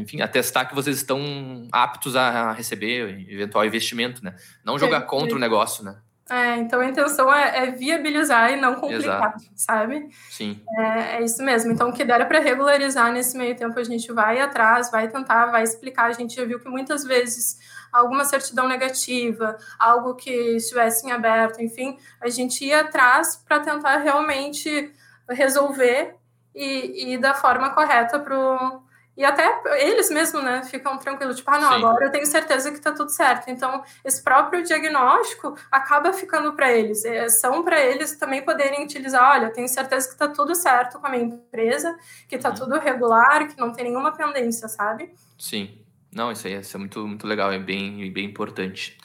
enfim, 0.00 0.20
atestar 0.20 0.68
que 0.68 0.74
vocês 0.74 0.96
estão 0.96 1.66
aptos 1.72 2.14
a 2.16 2.52
receber 2.52 3.26
eventual 3.28 3.64
investimento, 3.64 4.24
né? 4.24 4.34
Não 4.64 4.78
jogar 4.78 4.98
é, 4.98 5.00
contra 5.02 5.32
é. 5.32 5.36
o 5.36 5.40
negócio, 5.40 5.84
né? 5.84 5.96
É, 6.32 6.56
então 6.56 6.80
a 6.80 6.86
intenção 6.86 7.30
é, 7.30 7.58
é, 7.58 7.70
viabilizar 7.72 8.50
e 8.50 8.56
não 8.56 8.76
complicar, 8.76 9.34
Exato. 9.36 9.44
sabe? 9.54 10.08
Sim. 10.30 10.62
É, 10.78 11.16
é, 11.16 11.22
isso 11.22 11.42
mesmo. 11.42 11.70
Então, 11.70 11.90
o 11.90 11.92
que 11.92 12.06
der 12.06 12.26
para 12.26 12.40
regularizar 12.40 13.12
nesse 13.12 13.36
meio 13.36 13.54
tempo, 13.54 13.78
a 13.78 13.84
gente 13.84 14.10
vai 14.10 14.40
atrás, 14.40 14.90
vai 14.90 15.08
tentar, 15.08 15.46
vai 15.50 15.62
explicar. 15.62 16.06
A 16.06 16.12
gente 16.12 16.34
já 16.34 16.46
viu 16.46 16.58
que 16.58 16.70
muitas 16.70 17.04
vezes 17.04 17.58
alguma 17.92 18.24
certidão 18.24 18.66
negativa, 18.66 19.58
algo 19.78 20.14
que 20.14 20.30
estivesse 20.56 21.06
em 21.06 21.12
aberto, 21.12 21.60
enfim, 21.60 21.98
a 22.18 22.30
gente 22.30 22.64
ia 22.64 22.80
atrás 22.80 23.36
para 23.36 23.60
tentar 23.60 23.98
realmente 23.98 24.90
resolver 25.28 26.16
e, 26.54 27.12
e 27.12 27.18
da 27.18 27.34
forma 27.34 27.74
correta 27.74 28.18
para 28.18 28.38
o 28.38 28.81
e 29.14 29.24
até 29.24 29.60
eles 29.78 30.10
mesmos, 30.10 30.42
né, 30.42 30.62
ficam 30.64 30.96
tranquilos, 30.96 31.36
tipo, 31.36 31.50
ah, 31.50 31.58
não, 31.58 31.68
Sim. 31.68 31.74
agora 31.76 32.06
eu 32.06 32.10
tenho 32.10 32.26
certeza 32.26 32.72
que 32.72 32.80
tá 32.80 32.92
tudo 32.92 33.10
certo. 33.10 33.48
Então, 33.48 33.82
esse 34.02 34.22
próprio 34.22 34.62
diagnóstico 34.62 35.54
acaba 35.70 36.12
ficando 36.12 36.54
para 36.54 36.72
eles. 36.72 37.04
É, 37.04 37.28
são 37.28 37.62
para 37.62 37.78
eles 37.80 38.16
também 38.16 38.42
poderem 38.42 38.84
utilizar, 38.84 39.32
olha, 39.32 39.46
eu 39.46 39.52
tenho 39.52 39.68
certeza 39.68 40.08
que 40.08 40.16
tá 40.16 40.28
tudo 40.28 40.54
certo 40.54 40.98
com 40.98 41.06
a 41.06 41.10
minha 41.10 41.24
empresa, 41.24 41.96
que 42.26 42.38
tá 42.38 42.48
uhum. 42.48 42.54
tudo 42.54 42.78
regular, 42.78 43.48
que 43.48 43.58
não 43.58 43.72
tem 43.72 43.84
nenhuma 43.84 44.12
pendência, 44.12 44.66
sabe? 44.66 45.14
Sim. 45.38 45.78
Não, 46.10 46.30
isso 46.30 46.46
aí 46.46 46.54
isso 46.54 46.76
é 46.76 46.80
muito, 46.80 47.06
muito 47.06 47.26
legal, 47.26 47.50
é 47.52 47.58
bem, 47.58 48.10
bem 48.12 48.26
importante. 48.26 48.98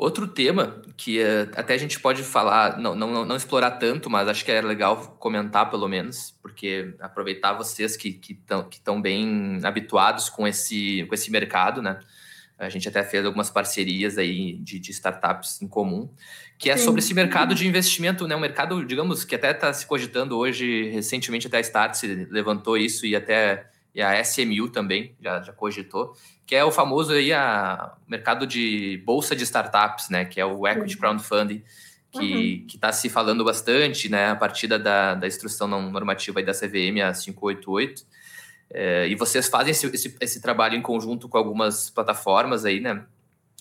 Outro 0.00 0.26
tema 0.26 0.80
que 0.96 1.20
uh, 1.20 1.50
até 1.54 1.74
a 1.74 1.76
gente 1.76 2.00
pode 2.00 2.22
falar, 2.22 2.78
não, 2.78 2.94
não, 2.94 3.22
não 3.22 3.36
explorar 3.36 3.72
tanto, 3.72 4.08
mas 4.08 4.28
acho 4.28 4.42
que 4.42 4.50
é 4.50 4.62
legal 4.62 5.14
comentar 5.18 5.68
pelo 5.68 5.86
menos, 5.86 6.34
porque 6.40 6.94
aproveitar 6.98 7.52
vocês 7.52 7.98
que 7.98 8.18
estão 8.30 8.62
que 8.66 8.80
que 8.80 9.00
bem 9.02 9.60
habituados 9.62 10.30
com 10.30 10.48
esse, 10.48 11.04
com 11.06 11.14
esse 11.14 11.30
mercado, 11.30 11.82
né? 11.82 12.00
A 12.58 12.70
gente 12.70 12.88
até 12.88 13.02
fez 13.02 13.26
algumas 13.26 13.50
parcerias 13.50 14.16
aí 14.16 14.54
de, 14.54 14.78
de 14.78 14.90
startups 14.90 15.60
em 15.60 15.68
comum, 15.68 16.08
que 16.58 16.70
é 16.70 16.78
Sim. 16.78 16.84
sobre 16.86 17.00
esse 17.00 17.12
mercado 17.12 17.54
de 17.54 17.68
investimento, 17.68 18.26
né? 18.26 18.34
Um 18.34 18.40
mercado, 18.40 18.82
digamos, 18.86 19.22
que 19.22 19.34
até 19.34 19.50
está 19.50 19.70
se 19.70 19.84
cogitando 19.84 20.38
hoje, 20.38 20.88
recentemente 20.92 21.46
até 21.46 21.58
a 21.58 21.60
Start 21.60 21.96
se 21.96 22.06
levantou 22.30 22.78
isso 22.78 23.04
e 23.04 23.14
até 23.14 23.69
e 23.94 24.00
a 24.00 24.20
SMU 24.20 24.68
também 24.68 25.14
já, 25.20 25.42
já 25.42 25.52
cogitou, 25.52 26.16
que 26.46 26.54
é 26.54 26.64
o 26.64 26.70
famoso 26.70 27.12
aí 27.12 27.32
a 27.32 27.92
mercado 28.06 28.46
de 28.46 29.02
bolsa 29.04 29.34
de 29.34 29.42
startups, 29.44 30.08
né? 30.08 30.24
Que 30.24 30.40
é 30.40 30.44
o 30.46 30.66
equity 30.66 30.94
uhum. 30.94 31.00
crowdfunding, 31.00 31.62
que 32.12 32.18
uhum. 32.18 32.66
está 32.74 32.92
se 32.92 33.08
falando 33.08 33.44
bastante, 33.44 34.08
né? 34.08 34.30
A 34.30 34.36
partir 34.36 34.66
da, 34.66 35.14
da 35.14 35.26
instrução 35.26 35.68
normativa 35.68 36.38
aí 36.38 36.44
da 36.44 36.52
CVM 36.52 37.02
a 37.02 37.12
588. 37.12 38.04
É, 38.72 39.08
e 39.08 39.16
vocês 39.16 39.48
fazem 39.48 39.72
esse, 39.72 39.86
esse, 39.88 40.16
esse, 40.20 40.40
trabalho 40.40 40.76
em 40.76 40.82
conjunto 40.82 41.28
com 41.28 41.36
algumas 41.36 41.90
plataformas 41.90 42.64
aí, 42.64 42.78
né? 42.78 43.04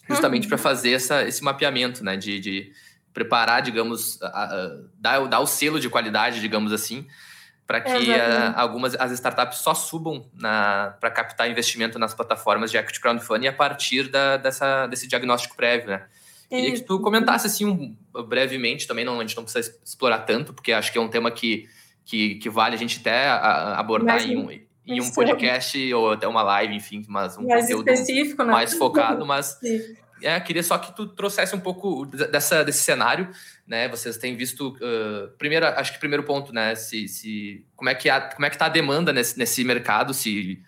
Justamente 0.08 0.44
uhum. 0.44 0.50
para 0.50 0.58
fazer 0.60 0.92
essa, 0.92 1.28
esse 1.28 1.44
mapeamento, 1.44 2.04
né? 2.04 2.16
De, 2.16 2.40
de 2.40 2.72
preparar, 3.12 3.64
digamos, 3.64 4.22
a, 4.22 4.44
a, 4.44 4.78
dar, 5.00 5.28
dar 5.28 5.40
o 5.40 5.48
selo 5.48 5.80
de 5.80 5.90
qualidade, 5.90 6.40
digamos 6.40 6.72
assim, 6.72 7.08
para 7.70 7.82
que 7.82 8.12
a, 8.12 8.60
algumas 8.60 8.96
as 8.96 9.12
startups 9.12 9.60
só 9.60 9.76
subam 9.76 10.26
para 11.00 11.12
captar 11.12 11.48
investimento 11.48 12.00
nas 12.00 12.16
plataformas 12.16 12.72
de 12.72 12.78
equity 12.78 13.00
crowdfunding 13.00 13.46
a 13.46 13.54
partir 13.54 14.10
da, 14.10 14.38
dessa, 14.38 14.88
desse 14.88 15.08
diagnóstico 15.08 15.56
prévio, 15.56 15.90
né? 15.90 16.06
Queria 16.50 16.74
que 16.74 16.82
tu 16.82 17.00
comentasse 17.00 17.46
assim 17.46 17.66
um, 17.68 17.96
brevemente 18.24 18.88
também, 18.88 19.06
não, 19.06 19.20
a 19.20 19.22
gente 19.22 19.38
não 19.38 19.44
precisa 19.44 19.72
explorar 19.86 20.22
tanto, 20.22 20.52
porque 20.52 20.72
acho 20.72 20.92
que 20.92 20.98
é 20.98 21.02
um 21.02 21.10
tema 21.10 21.30
que, 21.30 21.70
que, 22.04 22.36
que 22.36 22.50
vale 22.50 22.74
a 22.74 22.78
gente 22.80 23.02
até 23.02 23.30
abordar 23.30 24.20
em 24.28 24.36
um, 24.36 24.50
em 24.88 25.00
um 25.00 25.12
podcast 25.12 25.94
ou 25.94 26.14
até 26.14 26.28
uma 26.28 26.42
live, 26.42 26.76
enfim, 26.76 27.06
mas 27.08 27.38
um 27.38 27.46
mais 27.46 27.66
conteúdo 27.66 27.88
específico, 27.88 28.44
né? 28.46 28.52
mais 28.52 28.74
focado, 28.74 29.28
mas 29.28 29.60
é, 30.24 30.40
queria 30.40 30.64
só 30.64 30.80
que 30.80 30.96
tu 30.96 31.06
trouxesse 31.06 31.56
um 31.56 31.60
pouco 31.60 32.08
dessa, 32.08 32.64
desse 32.64 32.82
cenário, 32.82 33.30
né? 33.70 33.88
Vocês 33.88 34.18
têm 34.18 34.36
visto, 34.36 34.70
uh, 34.70 35.30
primeiro, 35.38 35.68
acho 35.68 35.94
que 35.94 36.00
primeiro 36.00 36.24
ponto, 36.24 36.52
né? 36.52 36.74
Se, 36.74 37.08
se 37.08 37.64
como 37.76 37.88
é 37.88 37.94
que 37.94 38.10
a, 38.10 38.20
como 38.20 38.46
é 38.46 38.50
que 38.50 38.56
está 38.56 38.66
a 38.66 38.70
demanda 38.70 39.14
nesse, 39.14 39.38
nesse 39.38 39.64
mercado, 39.64 40.12
se 40.12 40.60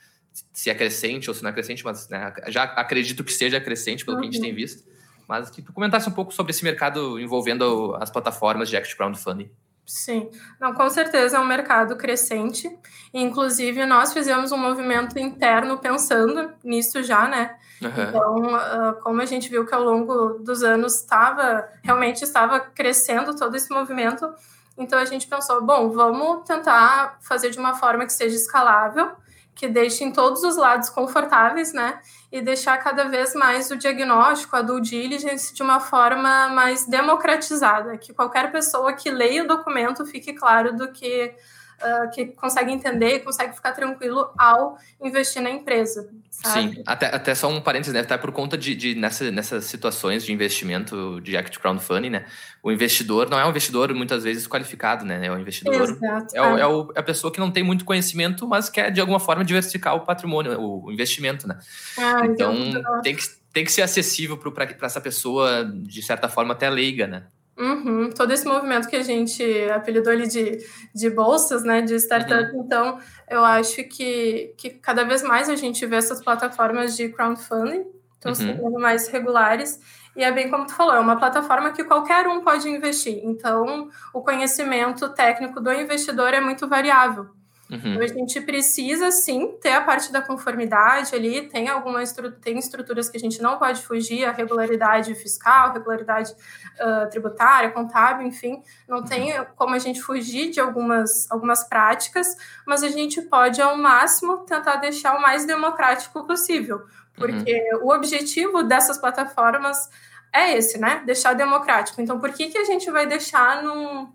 se 0.53 0.69
é 0.69 0.75
crescente 0.75 1.29
ou 1.29 1.33
se 1.33 1.43
não 1.43 1.49
é 1.49 1.53
crescente, 1.53 1.83
mas 1.83 2.07
né, 2.07 2.33
já 2.47 2.63
acredito 2.63 3.21
que 3.21 3.33
seja 3.33 3.59
crescente 3.59 4.05
pelo 4.05 4.15
uhum. 4.15 4.21
que 4.21 4.29
a 4.29 4.31
gente 4.31 4.41
tem 4.41 4.51
uhum. 4.51 4.55
visto. 4.55 4.89
Mas 5.27 5.49
que 5.49 5.61
tu 5.61 5.73
comentasse 5.73 6.07
um 6.07 6.11
pouco 6.11 6.33
sobre 6.33 6.51
esse 6.51 6.63
mercado 6.63 7.19
envolvendo 7.19 7.97
as 7.99 8.09
plataformas 8.09 8.69
de 8.69 8.75
equity 8.75 8.95
crowdfunding. 8.95 9.49
Sim, 9.85 10.29
não, 10.59 10.73
com 10.73 10.89
certeza 10.89 11.37
é 11.37 11.39
um 11.39 11.45
mercado 11.45 11.95
crescente. 11.97 12.69
Inclusive, 13.13 13.85
nós 13.85 14.13
fizemos 14.13 14.51
um 14.51 14.57
movimento 14.57 15.19
interno 15.19 15.77
pensando 15.77 16.53
nisso 16.63 17.03
já, 17.03 17.27
né? 17.27 17.55
Uhum. 17.81 17.89
Então, 17.89 18.35
uh, 18.55 19.01
como 19.01 19.21
a 19.21 19.25
gente 19.25 19.49
viu 19.49 19.65
que 19.65 19.73
ao 19.73 19.83
longo 19.83 20.39
dos 20.39 20.63
anos 20.63 20.95
estava 20.95 21.67
realmente 21.83 22.23
estava 22.23 22.59
crescendo 22.59 23.35
todo 23.35 23.55
esse 23.55 23.71
movimento, 23.71 24.31
então 24.77 24.97
a 24.97 25.05
gente 25.05 25.27
pensou, 25.27 25.61
bom, 25.63 25.89
vamos 25.89 26.45
tentar 26.45 27.17
fazer 27.21 27.49
de 27.49 27.59
uma 27.59 27.73
forma 27.73 28.05
que 28.05 28.13
seja 28.13 28.35
escalável, 28.35 29.11
que 29.55 29.67
deixe 29.67 30.03
em 30.03 30.11
todos 30.11 30.43
os 30.43 30.57
lados 30.57 30.89
confortáveis, 30.89 31.73
né? 31.73 31.99
E 32.31 32.41
deixar 32.41 32.77
cada 32.77 33.05
vez 33.05 33.33
mais 33.35 33.69
o 33.69 33.75
diagnóstico, 33.75 34.55
a 34.55 34.61
due 34.61 34.81
diligence, 34.81 35.53
de 35.53 35.61
uma 35.61 35.79
forma 35.79 36.49
mais 36.49 36.87
democratizada, 36.87 37.97
que 37.97 38.13
qualquer 38.13 38.51
pessoa 38.51 38.93
que 38.93 39.11
leia 39.11 39.43
o 39.43 39.47
documento 39.47 40.05
fique 40.05 40.33
claro 40.33 40.75
do 40.75 40.91
que 40.91 41.35
uh, 41.81 42.11
que 42.11 42.27
consegue 42.27 42.71
entender 42.71 43.15
e 43.15 43.19
consegue 43.19 43.53
ficar 43.53 43.71
tranquilo 43.71 44.29
ao 44.37 44.77
investir 45.01 45.41
na 45.41 45.49
empresa. 45.49 46.09
Sabe? 46.29 46.75
Sim, 46.75 46.83
até, 46.85 47.07
até 47.07 47.35
só 47.35 47.49
um 47.49 47.61
parênteses, 47.61 47.93
né? 47.93 47.99
Até 47.99 48.17
por 48.17 48.31
conta 48.31 48.57
de, 48.57 48.73
de 48.73 48.95
nessa, 48.95 49.29
nessas 49.29 49.65
situações 49.65 50.25
de 50.25 50.31
investimento 50.31 51.19
de 51.21 51.35
act 51.37 51.59
crowdfunding, 51.59 52.09
né? 52.09 52.25
O 52.63 52.71
investidor 52.71 53.29
não 53.29 53.39
é 53.39 53.45
um 53.45 53.49
investidor 53.49 53.93
muitas 53.93 54.23
vezes 54.23 54.47
qualificado, 54.47 55.05
né? 55.05 55.25
É 55.25 55.31
o 55.31 55.37
investidor 55.37 55.81
Exato, 55.81 56.35
é, 56.35 56.41
o, 56.41 56.57
é. 56.57 56.61
é, 56.61 56.67
o, 56.67 56.91
é 56.95 56.99
a 56.99 57.03
pessoa 57.03 57.31
que 57.31 57.39
não 57.39 57.51
tem 57.51 57.63
muito 57.63 57.85
conhecimento, 57.85 58.47
mas 58.47 58.69
quer 58.69 58.91
de 58.91 59.01
alguma 59.01 59.19
forma 59.19 59.43
diversificar 59.43 59.95
o 59.95 60.01
patrimônio, 60.01 60.59
o, 60.59 60.91
investimento, 60.91 61.47
né? 61.47 61.59
Ah, 61.97 62.25
então 62.25 62.55
tem 63.03 63.15
que, 63.15 63.23
tem 63.53 63.65
que 63.65 63.71
ser 63.71 63.81
acessível 63.81 64.37
para 64.37 64.67
essa 64.81 65.01
pessoa, 65.01 65.65
de 65.65 66.01
certa 66.01 66.29
forma, 66.29 66.53
até 66.53 66.69
leiga, 66.69 67.07
né? 67.07 67.23
Uhum, 67.57 68.09
todo 68.09 68.31
esse 68.31 68.47
movimento 68.47 68.87
que 68.87 68.95
a 68.95 69.03
gente 69.03 69.43
apelidou 69.69 70.11
ali 70.11 70.27
de, 70.27 70.57
de 70.95 71.09
bolsas, 71.09 71.63
né, 71.63 71.81
de 71.81 71.95
startup, 71.95 72.55
uhum. 72.55 72.63
então 72.63 72.97
eu 73.29 73.43
acho 73.43 73.83
que, 73.83 74.53
que 74.57 74.69
cada 74.69 75.03
vez 75.03 75.21
mais 75.21 75.49
a 75.49 75.55
gente 75.55 75.85
vê 75.85 75.97
essas 75.97 76.23
plataformas 76.23 76.95
de 76.95 77.09
crowdfunding, 77.09 77.85
estão 78.15 78.31
uhum. 78.31 78.35
sendo 78.35 78.79
mais 78.79 79.07
regulares, 79.09 79.79
e 80.15 80.23
é 80.23 80.31
bem 80.31 80.49
como 80.49 80.65
tu 80.65 80.73
falou, 80.73 80.95
é 80.95 80.99
uma 80.99 81.17
plataforma 81.17 81.71
que 81.71 81.83
qualquer 81.83 82.25
um 82.27 82.41
pode 82.41 82.67
investir, 82.69 83.19
então 83.23 83.89
o 84.13 84.21
conhecimento 84.21 85.09
técnico 85.09 85.59
do 85.59 85.71
investidor 85.71 86.33
é 86.33 86.41
muito 86.41 86.67
variável. 86.67 87.29
Uhum. 87.71 87.93
Então, 87.93 88.03
a 88.03 88.07
gente 88.07 88.41
precisa, 88.41 89.11
sim, 89.11 89.55
ter 89.61 89.71
a 89.71 89.81
parte 89.81 90.11
da 90.11 90.21
conformidade 90.21 91.15
ali, 91.15 91.47
tem 91.47 91.69
algumas 91.69 92.13
tem 92.41 92.59
estruturas 92.59 93.07
que 93.07 93.15
a 93.15 93.19
gente 93.19 93.41
não 93.41 93.57
pode 93.57 93.81
fugir, 93.81 94.25
a 94.25 94.31
regularidade 94.33 95.15
fiscal, 95.15 95.71
regularidade 95.71 96.33
uh, 96.33 97.09
tributária, 97.09 97.71
contábil, 97.71 98.27
enfim, 98.27 98.61
não 98.89 98.97
uhum. 98.97 99.05
tem 99.05 99.33
como 99.55 99.73
a 99.73 99.79
gente 99.79 100.01
fugir 100.01 100.51
de 100.51 100.59
algumas, 100.59 101.31
algumas 101.31 101.63
práticas, 101.63 102.35
mas 102.67 102.83
a 102.83 102.89
gente 102.89 103.21
pode, 103.21 103.61
ao 103.61 103.77
máximo, 103.77 104.39
tentar 104.39 104.75
deixar 104.75 105.17
o 105.17 105.21
mais 105.21 105.45
democrático 105.45 106.27
possível, 106.27 106.81
porque 107.15 107.69
uhum. 107.75 107.85
o 107.87 107.93
objetivo 107.93 108.63
dessas 108.63 108.97
plataformas 108.97 109.89
é 110.33 110.57
esse, 110.57 110.77
né? 110.77 111.03
Deixar 111.05 111.33
democrático. 111.33 112.01
Então, 112.01 112.19
por 112.19 112.33
que, 112.33 112.49
que 112.49 112.57
a 112.57 112.65
gente 112.65 112.91
vai 112.91 113.05
deixar 113.05 113.63
num, 113.63 114.11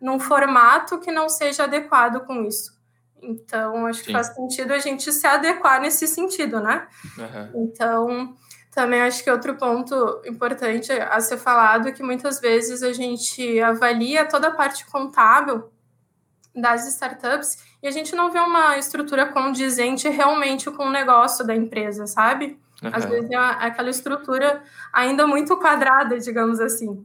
num 0.00 0.18
formato 0.18 0.98
que 0.98 1.12
não 1.12 1.28
seja 1.28 1.64
adequado 1.64 2.24
com 2.24 2.44
isso? 2.44 2.75
Então, 3.22 3.86
acho 3.86 4.00
que 4.00 4.06
Sim. 4.06 4.12
faz 4.12 4.28
sentido 4.28 4.72
a 4.72 4.78
gente 4.78 5.10
se 5.12 5.26
adequar 5.26 5.80
nesse 5.80 6.06
sentido, 6.06 6.60
né? 6.60 6.86
Uhum. 7.18 7.64
Então, 7.64 8.36
também 8.76 9.00
acho 9.00 9.24
que 9.24 9.30
outro 9.30 9.56
ponto 9.56 10.20
importante 10.26 10.92
a 10.92 11.18
ser 11.20 11.38
falado 11.38 11.88
é 11.88 11.92
que 11.92 12.02
muitas 12.02 12.40
vezes 12.40 12.82
a 12.82 12.92
gente 12.92 13.58
avalia 13.60 14.26
toda 14.26 14.48
a 14.48 14.50
parte 14.50 14.84
contábil 14.86 15.70
das 16.54 16.86
startups 16.86 17.56
e 17.82 17.88
a 17.88 17.90
gente 17.90 18.14
não 18.14 18.30
vê 18.30 18.38
uma 18.38 18.76
estrutura 18.78 19.26
condizente 19.26 20.08
realmente 20.08 20.70
com 20.70 20.84
o 20.84 20.90
negócio 20.90 21.46
da 21.46 21.54
empresa, 21.54 22.06
sabe? 22.06 22.58
Uhum. 22.82 22.90
Às 22.92 23.04
vezes 23.06 23.30
é 23.30 23.36
aquela 23.36 23.90
estrutura 23.90 24.62
ainda 24.92 25.26
muito 25.26 25.56
quadrada, 25.56 26.18
digamos 26.18 26.60
assim. 26.60 27.02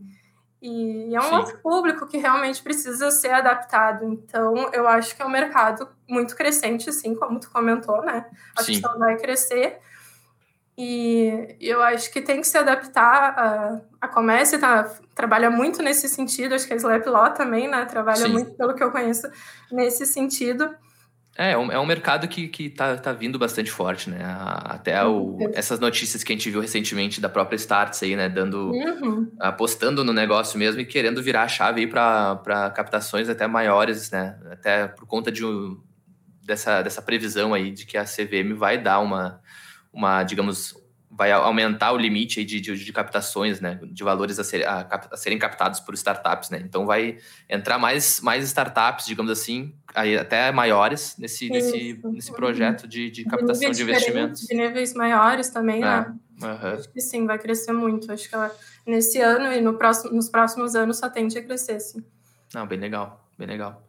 E 0.62 1.16
é 1.16 1.20
um 1.20 1.24
Sim. 1.24 1.36
outro 1.36 1.58
público 1.58 2.06
que 2.06 2.18
realmente 2.18 2.62
precisa 2.62 3.10
ser 3.10 3.32
adaptado. 3.32 4.06
Então, 4.06 4.70
eu 4.72 4.88
acho 4.88 5.16
que 5.16 5.22
é 5.22 5.26
um 5.26 5.30
mercado 5.30 5.90
muito 6.08 6.36
crescente, 6.36 6.90
assim, 6.90 7.16
como 7.16 7.40
tu 7.40 7.50
comentou, 7.50 8.04
né? 8.04 8.28
Acho 8.56 8.68
Sim. 8.68 8.74
que 8.74 8.82
só 8.82 8.96
vai 8.98 9.18
crescer. 9.18 9.80
E 10.78 11.56
eu 11.60 11.82
acho 11.82 12.12
que 12.12 12.22
tem 12.22 12.42
que 12.42 12.48
se 12.48 12.58
adaptar. 12.58 13.34
A, 13.38 13.82
a 14.02 14.08
comércio 14.08 14.60
tá, 14.60 14.84
trabalha 15.16 15.50
muito 15.50 15.82
nesse 15.82 16.08
sentido, 16.08 16.54
acho 16.54 16.68
que 16.68 16.74
a 16.74 16.78
Slap 16.78 17.08
Law 17.08 17.32
também, 17.32 17.68
né? 17.68 17.84
Trabalha 17.86 18.18
Sim. 18.18 18.32
muito, 18.32 18.52
pelo 18.52 18.76
que 18.76 18.84
eu 18.84 18.92
conheço, 18.92 19.30
nesse 19.72 20.06
sentido. 20.06 20.76
É, 21.38 21.52
é 21.52 21.58
um, 21.58 21.72
é 21.72 21.80
um 21.80 21.86
mercado 21.86 22.28
que, 22.28 22.48
que 22.48 22.70
tá, 22.70 22.98
tá 22.98 23.14
vindo 23.14 23.40
bastante 23.40 23.72
forte, 23.72 24.10
né? 24.10 24.20
Até 24.22 25.04
o, 25.06 25.38
essas 25.54 25.80
notícias 25.80 26.24
que 26.24 26.34
a 26.34 26.36
gente 26.36 26.50
viu 26.50 26.60
recentemente 26.60 27.22
da 27.22 27.30
própria 27.30 27.56
Starts 27.56 28.04
aí, 28.04 28.16
né? 28.16 28.28
Dando, 28.28 28.72
uhum. 28.72 29.32
apostando 29.40 30.04
no 30.04 30.12
negócio 30.12 30.60
mesmo 30.60 30.82
e 30.82 30.86
querendo 30.86 31.24
virar 31.24 31.44
a 31.44 31.48
chave 31.48 31.82
aí 31.82 31.88
para 31.88 32.72
captações 32.76 33.30
até 33.30 33.48
maiores, 33.48 34.12
né? 34.12 34.38
Até 34.52 34.88
por 34.88 35.06
conta 35.06 35.32
de, 35.32 35.44
dessa, 36.44 36.82
dessa 36.82 37.02
previsão 37.02 37.54
aí 37.54 37.72
de 37.72 37.86
que 37.86 37.98
a 37.98 38.04
CVM 38.04 38.54
vai 38.56 38.78
dar 38.78 39.00
uma, 39.00 39.40
uma 39.94 40.24
digamos, 40.24 40.76
vai 41.14 41.32
aumentar 41.32 41.92
o 41.92 41.98
limite 41.98 42.44
de, 42.46 42.62
de, 42.62 42.74
de, 42.74 42.94
captações, 42.94 43.60
né, 43.60 43.80
de 43.84 44.04
valores 44.04 44.40
a, 44.40 44.44
ser, 44.44 44.66
a, 44.66 44.88
a, 45.12 45.18
serem 45.18 45.38
captados 45.38 45.80
por 45.80 45.94
startups, 45.94 46.50
né. 46.50 46.62
Então 46.64 46.86
vai 46.86 47.18
entrar 47.50 47.78
mais, 47.78 48.22
mais 48.22 48.46
startups, 48.46 49.06
digamos 49.06 49.32
assim, 49.32 49.76
aí 49.94 50.18
até 50.18 50.52
maiores 50.52 51.16
nesse, 51.18 51.50
nesse, 51.50 52.00
nesse 52.06 52.32
projeto 52.32 52.88
de, 52.88 53.12
de 53.12 53.26
captação 53.26 53.70
de, 53.70 53.78
de 53.78 53.84
investimentos. 53.84 54.42
De 54.48 54.56
níveis 54.56 54.94
maiores 54.94 55.50
também, 55.50 55.82
né. 55.82 56.14
Uhum. 56.42 56.74
Acho 56.74 56.90
que 56.90 57.02
sim, 57.02 57.26
vai 57.28 57.38
crescer 57.38 57.72
muito. 57.72 58.12
Acho 58.12 58.28
que 58.28 58.34
ela, 58.34 58.52
nesse 58.88 59.20
ano 59.20 59.52
e 59.54 59.62
no 59.62 59.78
próximo, 59.78 60.14
nos 60.14 60.30
próximos 60.30 60.76
anos 60.76 60.98
só 60.98 61.10
tende 61.10 61.38
a 61.38 61.44
crescer, 61.44 61.80
sim. 61.80 62.04
Não, 62.54 62.66
bem 62.66 62.80
legal, 62.80 63.30
bem 63.38 63.48
legal. 63.48 63.86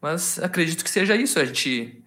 Mas 0.00 0.38
acredito 0.38 0.82
que 0.84 0.90
seja 0.90 1.14
isso. 1.16 1.38
A 1.38 1.44
gente 1.44 2.02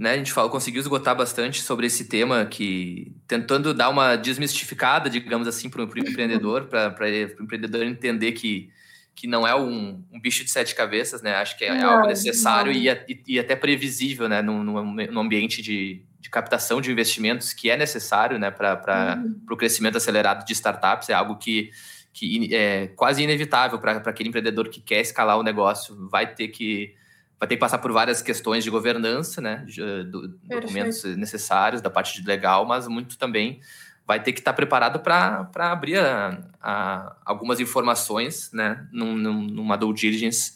né, 0.00 0.12
a 0.12 0.16
gente 0.16 0.32
fala, 0.32 0.48
conseguiu 0.48 0.80
esgotar 0.80 1.14
bastante 1.14 1.60
sobre 1.60 1.86
esse 1.86 2.06
tema, 2.06 2.46
que 2.46 3.12
tentando 3.28 3.74
dar 3.74 3.90
uma 3.90 4.16
desmistificada, 4.16 5.10
digamos 5.10 5.46
assim, 5.46 5.68
para 5.68 5.82
o 5.82 5.84
empreendedor, 5.84 6.68
para 6.68 6.96
o 7.38 7.42
empreendedor 7.42 7.84
entender 7.84 8.32
que, 8.32 8.70
que 9.14 9.26
não 9.26 9.46
é 9.46 9.54
um, 9.54 10.02
um, 10.10 10.18
bicho 10.18 10.42
de 10.42 10.50
sete 10.50 10.74
cabeças, 10.74 11.20
né? 11.20 11.34
Acho 11.34 11.58
que 11.58 11.66
é, 11.66 11.74
não, 11.76 11.90
algo 11.90 12.06
necessário 12.06 12.72
e, 12.72 12.88
e, 12.88 13.22
e, 13.28 13.38
até 13.38 13.54
previsível, 13.54 14.26
né? 14.26 14.40
Num, 14.40 14.64
num 14.64 15.20
ambiente 15.20 15.60
de, 15.60 16.02
de, 16.18 16.30
captação 16.30 16.80
de 16.80 16.90
investimentos 16.90 17.52
que 17.52 17.68
é 17.68 17.76
necessário, 17.76 18.38
né? 18.38 18.50
Para 18.50 19.22
uhum. 19.22 19.38
o 19.50 19.56
crescimento 19.56 19.98
acelerado 19.98 20.46
de 20.46 20.52
startups, 20.54 21.10
é 21.10 21.12
algo 21.12 21.36
que, 21.36 21.72
que 22.14 22.54
é 22.54 22.86
quase 22.96 23.22
inevitável 23.22 23.78
para 23.78 23.98
aquele 23.98 24.30
empreendedor 24.30 24.70
que 24.70 24.80
quer 24.80 25.02
escalar 25.02 25.38
o 25.38 25.42
negócio, 25.42 26.08
vai 26.08 26.34
ter 26.34 26.48
que 26.48 26.94
vai 27.40 27.48
ter 27.48 27.56
que 27.56 27.60
passar 27.60 27.78
por 27.78 27.90
várias 27.90 28.20
questões 28.20 28.62
de 28.62 28.68
governança, 28.68 29.40
né, 29.40 29.64
de, 29.66 29.82
eh, 29.82 30.04
do, 30.04 30.28
documentos 30.28 31.02
necessários 31.16 31.80
da 31.80 31.88
parte 31.88 32.20
de 32.20 32.28
legal, 32.28 32.66
mas 32.66 32.86
muito 32.86 33.16
também 33.16 33.60
vai 34.06 34.22
ter 34.22 34.32
que 34.32 34.40
estar 34.40 34.52
preparado 34.52 35.00
para 35.00 35.48
abrir 35.54 35.98
a, 35.98 36.38
a, 36.60 37.16
algumas 37.24 37.58
informações, 37.58 38.50
né, 38.52 38.86
num, 38.92 39.16
numa 39.16 39.76
due 39.76 39.94
diligence 39.94 40.52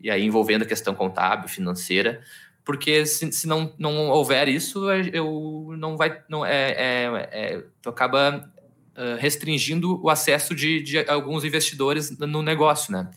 e 0.00 0.08
aí 0.08 0.24
envolvendo 0.24 0.62
a 0.62 0.66
questão 0.66 0.94
contábil, 0.94 1.48
financeira, 1.48 2.22
porque 2.64 3.04
se, 3.06 3.32
se 3.32 3.48
não, 3.48 3.74
não 3.76 4.08
houver 4.10 4.48
isso, 4.48 4.88
eu 5.12 5.74
não 5.76 5.96
vai, 5.96 6.22
não 6.28 6.46
é, 6.46 6.70
é, 6.70 7.28
é 7.32 7.64
tu 7.82 7.88
acaba 7.88 8.48
uh, 8.96 9.16
restringindo 9.18 10.00
o 10.00 10.08
acesso 10.08 10.54
de, 10.54 10.80
de 10.80 10.98
alguns 11.08 11.44
investidores 11.44 12.16
no 12.18 12.42
negócio, 12.42 12.92
né? 12.92 13.10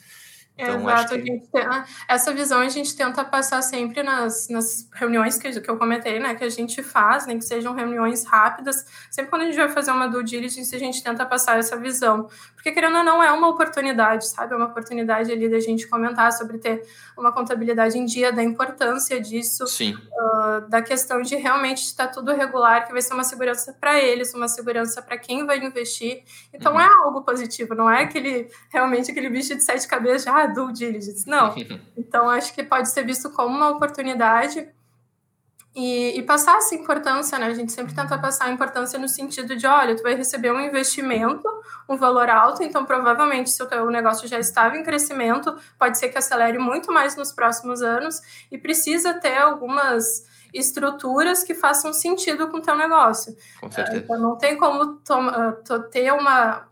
Então, 0.56 0.82
Exato, 0.82 1.16
que... 1.16 1.39
tem, 1.52 1.62
ah, 1.66 1.84
essa 2.08 2.32
visão 2.32 2.60
a 2.60 2.70
gente 2.70 2.96
tenta 2.96 3.26
passar 3.26 3.62
sempre 3.63 4.04
nas, 4.04 4.48
nas 4.50 4.88
reuniões 4.94 5.36
que, 5.38 5.60
que 5.60 5.70
eu 5.70 5.78
comentei, 5.78 6.20
né, 6.20 6.36
que 6.36 6.44
a 6.44 6.50
gente 6.50 6.84
faz, 6.84 7.26
nem 7.26 7.39
que 7.39 7.46
sejam 7.46 7.74
reuniões 7.74 8.24
rápidas, 8.24 8.86
sempre 9.10 9.32
quando 9.32 9.42
a 9.42 9.46
gente 9.46 9.58
vai 9.58 9.70
fazer 9.70 9.92
uma 9.92 10.08
due 10.08 10.24
diligence, 10.24 10.76
a 10.76 10.80
gente 10.80 11.04
tenta 11.04 11.26
passar 11.26 11.58
essa 11.58 11.76
visão, 11.76 12.30
porque 12.54 12.72
querendo 12.72 12.98
ou 12.98 13.04
não, 13.04 13.22
é 13.24 13.32
uma 13.32 13.48
oportunidade, 13.48 14.28
sabe, 14.28 14.54
é 14.54 14.56
uma 14.56 14.68
oportunidade 14.68 15.32
ali 15.32 15.50
da 15.50 15.60
gente 15.60 15.88
comentar 15.88 16.32
sobre 16.32 16.60
ter 16.60 16.84
uma 17.18 17.32
contabilidade 17.32 17.98
em 17.98 18.06
dia, 18.06 18.32
da 18.32 18.44
importância 18.44 19.20
disso, 19.20 19.63
uh, 19.63 19.68
da 20.62 20.82
questão 20.82 21.22
de 21.22 21.36
realmente 21.36 21.84
estar 21.84 22.08
tudo 22.08 22.34
regular, 22.34 22.86
que 22.86 22.92
vai 22.92 23.02
ser 23.02 23.13
uma 23.13 23.24
segurança 23.24 23.74
para 23.74 24.00
eles, 24.00 24.34
uma 24.34 24.48
segurança 24.48 25.02
para 25.02 25.18
quem 25.18 25.46
vai 25.46 25.58
investir, 25.60 26.24
então 26.54 26.74
uhum. 26.74 26.80
é 26.80 26.88
algo 26.88 27.22
positivo, 27.22 27.76
não 27.76 27.89
é 27.89 28.04
aquele, 28.04 28.50
realmente 28.70 29.12
aquele 29.12 29.30
bicho 29.30 29.56
de 29.56 29.63
sete 29.63 29.88
cabeças, 29.88 30.28
ah, 30.28 30.48
due 30.48 30.74
diligence. 30.74 31.28
Não. 31.28 31.54
Então, 31.96 32.30
acho 32.30 32.54
que 32.54 32.63
pode 32.63 32.89
ser 32.89 33.04
visto 33.04 33.30
como 33.32 33.56
uma 33.56 33.70
oportunidade 33.70 34.68
e, 35.76 36.20
e, 36.20 36.22
passar 36.22 36.58
essa 36.58 36.76
importância, 36.76 37.39
né? 37.39 37.48
A 37.48 37.54
gente 37.54 37.72
sempre 37.72 37.96
tenta 37.96 38.16
passar 38.20 38.46
a 38.46 38.52
importância 38.52 39.00
no 39.00 39.08
sentido 39.08 39.56
de, 39.56 39.66
olha, 39.66 39.96
tu 39.96 40.04
vai 40.04 40.13
receber 40.13 40.52
um 40.52 40.60
investimento, 40.60 41.48
um 41.89 41.98
valor 41.98 42.30
alto, 42.30 42.62
então 42.62 42.86
provavelmente 42.86 43.50
se 43.50 43.62
o 43.63 43.66
teu 43.66 43.89
negócio 43.89 44.28
já 44.28 44.38
estava 44.38 44.78
em 44.78 44.84
crescimento, 44.84 45.58
pode 45.80 45.98
ser 45.98 46.10
que 46.10 46.18
acelere 46.18 46.60
muito 46.60 46.92
mais 46.92 47.16
nos 47.16 47.32
próximos 47.32 47.82
anos 47.82 48.22
e 48.52 48.58
precisa 48.58 49.16
ter 49.16 49.36
algumas 49.36 50.28
estruturas 50.54 51.44
que 51.44 51.54
façam 51.54 51.92
sentido 51.92 52.48
com 52.50 52.58
o 52.58 52.62
teu 52.62 52.78
negócio. 52.78 53.36
Com 53.60 53.72
certeza. 53.72 53.98
Então 53.98 54.20
não 54.20 54.38
tem 54.38 54.58
como 54.58 55.00
ter 55.92 56.12
uma 56.12 56.68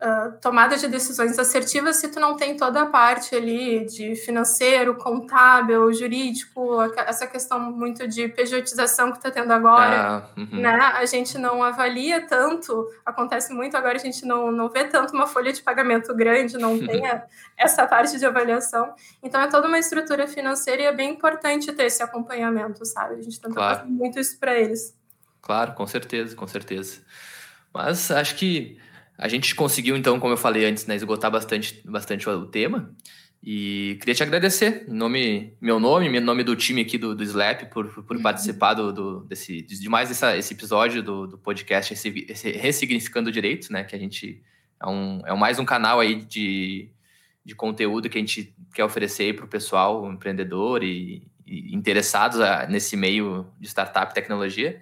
uh, 0.00 0.38
tomada 0.40 0.76
de 0.76 0.88
decisões 0.88 1.38
assertivas 1.38 1.96
se 1.96 2.08
tu 2.08 2.20
não 2.20 2.36
tem 2.36 2.56
toda 2.56 2.82
a 2.82 2.86
parte 2.86 3.34
ali 3.34 3.84
de 3.86 4.14
financeiro, 4.16 4.96
contábil, 4.96 5.92
jurídico, 5.92 6.82
essa 6.96 7.26
questão 7.26 7.58
muito 7.72 8.06
de 8.06 8.28
pejotização 8.28 9.10
que 9.10 9.18
está 9.18 9.30
tendo 9.30 9.52
agora, 9.52 10.00
ah, 10.00 10.28
uhum. 10.36 10.60
né? 10.60 10.74
A 10.94 11.04
gente 11.06 11.38
não 11.38 11.62
avalia 11.62 12.26
tanto, 12.26 12.88
acontece 13.04 13.52
muito 13.52 13.76
agora, 13.76 13.96
a 13.96 14.00
gente 14.00 14.24
não, 14.24 14.50
não 14.52 14.68
vê 14.68 14.84
tanto 14.84 15.14
uma 15.14 15.26
folha 15.26 15.52
de 15.52 15.62
pagamento 15.62 16.14
grande, 16.14 16.58
não 16.58 16.78
tem 16.78 17.02
essa 17.56 17.86
parte 17.86 18.18
de 18.18 18.26
avaliação. 18.26 18.94
Então 19.22 19.40
é 19.40 19.48
toda 19.48 19.68
uma 19.68 19.78
estrutura 19.78 20.26
financeira 20.26 20.82
e 20.82 20.84
é 20.86 20.92
bem 20.92 21.10
importante 21.10 21.72
ter 21.72 21.84
esse 21.84 22.02
acompanhamento, 22.02 22.84
sabe? 22.84 23.14
A 23.14 23.22
gente 23.22 23.40
tenta 23.40 23.54
claro. 23.54 23.78
fazer 23.78 23.90
muito 23.90 24.18
isso 24.18 24.38
para 24.38 24.58
eles. 24.58 24.94
Claro, 25.40 25.74
com 25.74 25.86
certeza, 25.86 26.34
com 26.34 26.46
certeza. 26.46 27.00
Mas 27.72 28.10
acho 28.10 28.34
que 28.34 28.78
a 29.18 29.28
gente 29.28 29.54
conseguiu, 29.54 29.96
então, 29.96 30.20
como 30.20 30.32
eu 30.32 30.36
falei 30.36 30.64
antes, 30.64 30.86
né, 30.86 30.94
esgotar 30.94 31.30
bastante, 31.30 31.80
bastante 31.84 32.28
o 32.28 32.46
tema. 32.46 32.94
E 33.42 33.96
queria 34.00 34.14
te 34.14 34.22
agradecer, 34.22 34.86
em 34.88 34.92
nome, 34.92 35.56
meu 35.60 35.78
nome, 35.78 36.08
meu 36.08 36.20
nome 36.20 36.42
do 36.42 36.56
time 36.56 36.80
aqui 36.80 36.98
do, 36.98 37.14
do 37.14 37.22
Slap, 37.22 37.66
por, 37.70 37.88
por 38.02 38.16
uhum. 38.16 38.22
participar 38.22 38.74
do, 38.74 38.92
do, 38.92 39.20
desse, 39.20 39.62
de 39.62 39.88
mais 39.88 40.10
essa, 40.10 40.36
esse 40.36 40.52
episódio 40.52 41.02
do, 41.02 41.26
do 41.28 41.38
podcast 41.38 41.92
esse, 41.92 42.26
esse 42.28 42.50
Ressignificando 42.50 43.30
Direitos, 43.30 43.70
né? 43.70 43.84
Que 43.84 43.94
a 43.94 43.98
gente 43.98 44.42
é, 44.82 44.88
um, 44.88 45.22
é 45.24 45.34
mais 45.36 45.60
um 45.60 45.64
canal 45.64 46.00
aí 46.00 46.16
de, 46.16 46.90
de 47.44 47.54
conteúdo 47.54 48.08
que 48.08 48.18
a 48.18 48.20
gente 48.20 48.52
quer 48.74 48.84
oferecer 48.84 49.36
para 49.36 49.44
o 49.44 49.48
pessoal, 49.48 50.10
empreendedor 50.10 50.82
e, 50.82 51.22
e 51.46 51.72
interessados 51.72 52.40
a, 52.40 52.66
nesse 52.66 52.96
meio 52.96 53.46
de 53.60 53.68
startup 53.68 54.10
e 54.10 54.14
tecnologia. 54.14 54.80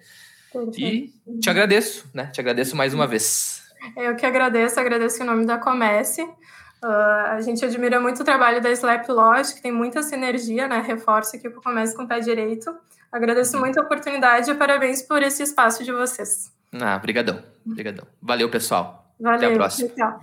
E 0.75 1.13
te 1.39 1.49
agradeço, 1.49 2.09
né? 2.13 2.27
Te 2.27 2.39
agradeço 2.39 2.75
mais 2.75 2.93
uma 2.95 3.05
vez. 3.05 3.54
Eu 3.95 4.15
que 4.15 4.25
agradeço, 4.25 4.79
agradeço 4.79 5.21
em 5.21 5.25
nome 5.25 5.45
da 5.45 5.57
Comece. 5.57 6.21
Uh, 6.21 7.31
a 7.31 7.41
gente 7.41 7.63
admira 7.65 7.99
muito 7.99 8.21
o 8.21 8.25
trabalho 8.25 8.61
da 8.61 8.69
Slap 8.71 9.07
Lodge, 9.09 9.55
que 9.55 9.61
tem 9.61 9.71
muita 9.71 10.03
sinergia, 10.03 10.67
né? 10.67 10.81
Reforço 10.81 11.35
aqui 11.35 11.49
para 11.49 11.59
o 11.59 11.63
Comece 11.63 11.95
com 11.95 12.03
o 12.03 12.07
pé 12.07 12.19
direito. 12.19 12.73
Agradeço 13.11 13.57
muito 13.57 13.79
a 13.79 13.83
oportunidade 13.83 14.51
e 14.51 14.55
parabéns 14.55 15.01
por 15.01 15.23
esse 15.23 15.41
espaço 15.41 15.83
de 15.83 15.91
vocês. 15.91 16.51
Ah, 16.73 16.99
brigadão, 16.99 17.41
brigadão. 17.65 18.05
Valeu, 18.21 18.49
pessoal. 18.49 19.05
Valeu, 19.19 19.37
Até 19.37 19.47
a 19.47 19.55
próxima. 19.55 19.89
Tchau. 19.89 20.19